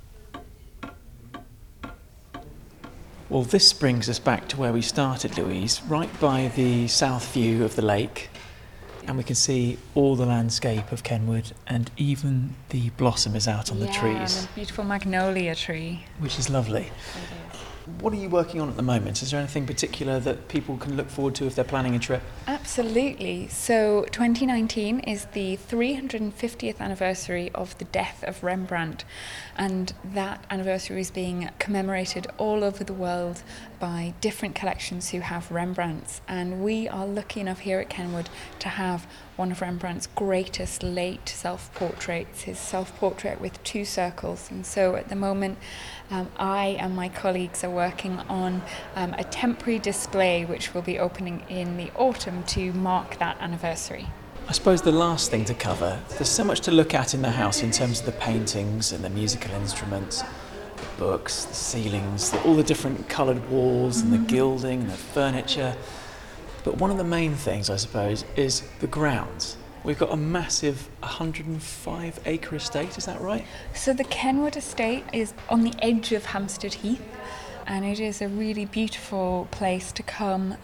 well, 3.29 3.43
this 3.43 3.71
brings 3.73 4.09
us 4.09 4.19
back 4.19 4.47
to 4.49 4.57
where 4.57 4.73
we 4.73 4.81
started, 4.81 5.37
Louise, 5.37 5.81
right 5.83 6.09
by 6.19 6.51
the 6.55 6.87
south 6.87 7.33
view 7.33 7.63
of 7.63 7.75
the 7.75 7.81
lake. 7.81 8.29
and 9.07 9.17
we 9.17 9.23
can 9.23 9.35
see 9.35 9.77
all 9.95 10.15
the 10.15 10.25
landscape 10.25 10.91
of 10.91 11.01
Kenwood, 11.03 11.51
and 11.65 11.89
even 11.97 12.55
the 12.69 12.91
blossom 12.91 13.35
is 13.35 13.47
out 13.47 13.71
on 13.71 13.79
the 13.79 13.87
trees, 13.87 14.37
and 14.41 14.49
a 14.49 14.53
beautiful 14.53 14.83
magnolia 14.83 15.55
tree. 15.55 16.05
which 16.19 16.37
is 16.37 16.47
lovely. 16.49 16.91
What 17.99 18.13
are 18.13 18.17
you 18.17 18.29
working 18.29 18.61
on 18.61 18.69
at 18.69 18.75
the 18.77 18.81
moment? 18.81 19.21
Is 19.21 19.31
there 19.31 19.39
anything 19.39 19.65
particular 19.65 20.19
that 20.19 20.47
people 20.47 20.77
can 20.77 20.95
look 20.95 21.09
forward 21.09 21.35
to 21.35 21.47
if 21.47 21.55
they're 21.55 21.65
planning 21.65 21.95
a 21.95 21.99
trip? 21.99 22.21
Absolutely. 22.47 23.47
So 23.49 24.05
2019 24.11 24.99
is 25.01 25.25
the 25.33 25.57
350th 25.57 26.79
anniversary 26.79 27.51
of 27.53 27.77
the 27.77 27.85
death 27.85 28.23
of 28.23 28.43
Rembrandt, 28.43 29.05
and 29.57 29.93
that 30.03 30.45
anniversary 30.49 31.01
is 31.01 31.11
being 31.11 31.49
commemorated 31.59 32.27
all 32.37 32.63
over 32.63 32.83
the 32.83 32.93
world 32.93 33.43
by 33.79 34.13
different 34.21 34.55
collections 34.55 35.09
who 35.09 35.19
have 35.19 35.49
Rembrandts. 35.51 36.21
And 36.27 36.63
we 36.63 36.87
are 36.87 37.05
lucky 37.05 37.39
enough 37.39 37.59
here 37.59 37.79
at 37.79 37.89
Kenwood 37.89 38.29
to 38.59 38.69
have 38.69 39.07
one 39.35 39.51
of 39.51 39.61
Rembrandt's 39.61 40.07
greatest 40.07 40.83
late 40.83 41.29
self 41.29 41.73
portraits, 41.75 42.43
his 42.43 42.59
self 42.59 42.95
portrait 42.97 43.39
with 43.39 43.63
two 43.63 43.85
circles. 43.85 44.51
And 44.51 44.65
so 44.65 44.95
at 44.95 45.09
the 45.09 45.15
moment, 45.15 45.57
um, 46.11 46.29
I 46.37 46.77
and 46.79 46.95
my 46.95 47.09
colleagues 47.09 47.63
are 47.63 47.69
working 47.69 48.19
on 48.29 48.61
um, 48.95 49.13
a 49.17 49.23
temporary 49.23 49.79
display 49.79 50.45
which 50.45 50.73
will 50.73 50.81
be 50.81 50.99
opening 50.99 51.45
in 51.49 51.77
the 51.77 51.91
autumn 51.95 52.43
to 52.43 52.73
mark 52.73 53.17
that 53.19 53.37
anniversary. 53.39 54.07
I 54.49 54.51
suppose 54.51 54.81
the 54.81 54.91
last 54.91 55.29
thing 55.29 55.45
to 55.45 55.53
cover, 55.53 56.01
there's 56.09 56.27
so 56.27 56.43
much 56.43 56.61
to 56.61 56.71
look 56.71 56.95
at 56.95 57.13
in 57.13 57.21
the 57.21 57.29
house 57.29 57.61
in 57.61 57.69
terms 57.69 57.99
of 57.99 58.07
the 58.07 58.13
paintings 58.13 58.91
and 58.91 59.03
the 59.03 59.09
musical 59.11 59.51
instruments, 59.51 60.23
books, 60.97 61.45
the 61.45 61.53
ceilings, 61.53 62.31
the, 62.31 62.41
all 62.43 62.55
the 62.55 62.63
different 62.63 63.07
coloured 63.09 63.49
walls 63.49 64.01
and 64.01 64.11
the 64.11 64.17
mm. 64.17 64.27
gilding 64.27 64.81
and 64.81 64.89
the 64.89 64.97
furniture. 64.97 65.75
But 66.63 66.77
one 66.77 66.91
of 66.91 66.97
the 66.97 67.03
main 67.03 67.35
things, 67.35 67.69
I 67.69 67.77
suppose, 67.77 68.25
is 68.35 68.63
the 68.79 68.87
grounds. 68.87 69.57
We've 69.83 69.97
got 69.97 70.11
a 70.11 70.17
massive 70.17 70.89
105 70.99 72.19
acre 72.25 72.55
estate, 72.55 72.97
is 72.97 73.05
that 73.05 73.21
right? 73.21 73.45
So 73.73 73.93
the 73.93 74.03
Kenwood 74.03 74.57
estate 74.57 75.05
is 75.13 75.33
on 75.47 75.63
the 75.63 75.73
edge 75.81 76.11
of 76.11 76.25
Hampstead 76.25 76.75
Heath 76.75 77.01
and 77.65 77.85
it 77.85 77.99
is 77.99 78.21
a 78.21 78.27
really 78.27 78.65
beautiful 78.65 79.47
place 79.51 79.91
to 79.93 80.03
come 80.03 80.57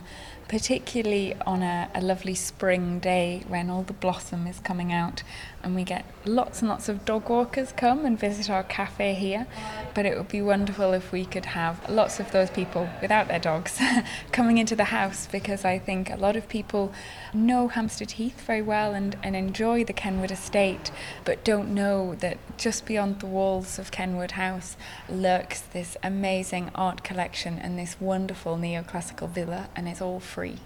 particularly 0.48 1.34
on 1.46 1.64
a, 1.64 1.90
a 1.96 2.02
lovely 2.02 2.36
spring 2.36 3.00
day 3.00 3.44
when 3.48 3.70
all 3.70 3.84
the 3.84 3.94
blossom 3.94 4.48
is 4.48 4.60
coming 4.60 4.92
out 4.92 5.24
and 5.66 5.76
we 5.76 5.84
get 5.84 6.06
lots 6.26 6.62
and 6.62 6.70
lots 6.70 6.88
of 6.88 7.04
dog 7.06 7.28
walkers 7.28 7.72
come 7.72 8.06
and 8.06 8.20
visit 8.20 8.50
our 8.50 8.64
cafe 8.64 9.16
here 9.16 9.48
but 9.96 10.06
it 10.06 10.16
would 10.16 10.28
be 10.28 10.42
wonderful 10.42 10.94
if 10.94 11.12
we 11.12 11.26
could 11.26 11.46
have 11.46 11.90
lots 11.90 12.20
of 12.20 12.32
those 12.32 12.52
people 12.52 12.88
without 13.02 13.28
their 13.28 13.40
dogs 13.40 13.82
coming 14.32 14.60
into 14.60 14.76
the 14.76 14.86
house 14.86 15.28
because 15.32 15.66
I 15.66 15.80
think 15.80 16.12
a 16.12 16.18
lot 16.18 16.36
of 16.36 16.48
people 16.48 16.94
know 17.34 17.68
Hampstead 17.68 18.12
Heath 18.12 18.42
very 18.42 18.62
well 18.62 18.94
and, 18.94 19.18
and 19.24 19.36
enjoy 19.36 19.84
the 19.84 19.94
Kenwood 19.94 20.32
estate 20.32 20.92
but 21.24 21.44
don't 21.44 21.74
know 21.74 22.14
that 22.16 22.38
just 22.58 22.86
beyond 22.86 23.20
the 23.20 23.26
walls 23.26 23.80
of 23.80 23.90
Kenwood 23.90 24.32
House 24.32 24.78
lurks 25.10 25.62
this 25.62 25.98
amazing 26.04 26.70
art 26.76 27.04
collection 27.04 27.58
and 27.58 27.80
this 27.80 28.00
wonderful 28.00 28.56
neoclassical 28.56 29.30
villa 29.30 29.68
and 29.76 29.88
it's 29.88 30.02
all 30.02 30.20
free. 30.20 30.60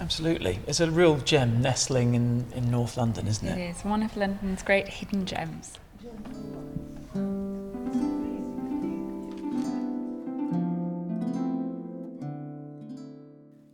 Absolutely. 0.00 0.60
It's 0.66 0.80
a 0.80 0.90
real 0.90 1.16
gem 1.18 1.60
nestling 1.60 2.14
in, 2.14 2.46
in 2.54 2.70
North 2.70 2.96
London, 2.96 3.26
isn't 3.26 3.46
It 3.46 3.58
it? 3.58 3.76
is 3.76 3.84
one 3.84 4.02
of 4.02 4.16
London's 4.16 4.62
great 4.62 4.88
hidden 4.88 5.26
gems. 5.26 5.72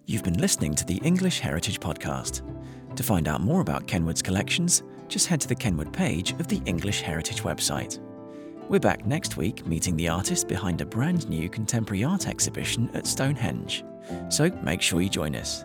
You've 0.07 0.23
been 0.23 0.39
listening 0.39 0.75
to 0.77 0.85
the 0.85 0.99
English 0.99 1.41
Heritage 1.41 1.81
Podcast. 1.81 2.43
To 2.97 3.03
find 3.03 3.27
out 3.27 3.41
more 3.41 3.61
about 3.61 3.87
Kenwood's 3.87 4.23
collections, 4.23 4.83
just 5.09 5.27
head 5.27 5.41
to 5.41 5.49
the 5.49 5.55
Kenwood 5.55 5.93
page 5.93 6.33
of 6.33 6.47
the 6.49 6.61
English 6.67 7.01
Heritage 7.01 7.43
website. 7.43 7.99
We're 8.69 8.81
back 8.81 9.05
next 9.07 9.37
week 9.37 9.67
meeting 9.67 9.97
the 9.97 10.09
artist 10.09 10.47
behind 10.47 10.81
a 10.81 10.87
brand 10.87 11.29
new 11.29 11.49
contemporary 11.49 12.05
art 12.05 12.29
exhibition 12.29 12.91
at 12.95 13.07
Stonehenge. 13.07 13.85
So 14.29 14.51
make 14.63 14.83
sure 14.83 15.01
you 15.01 15.09
join 15.09 15.35
us. 15.35 15.65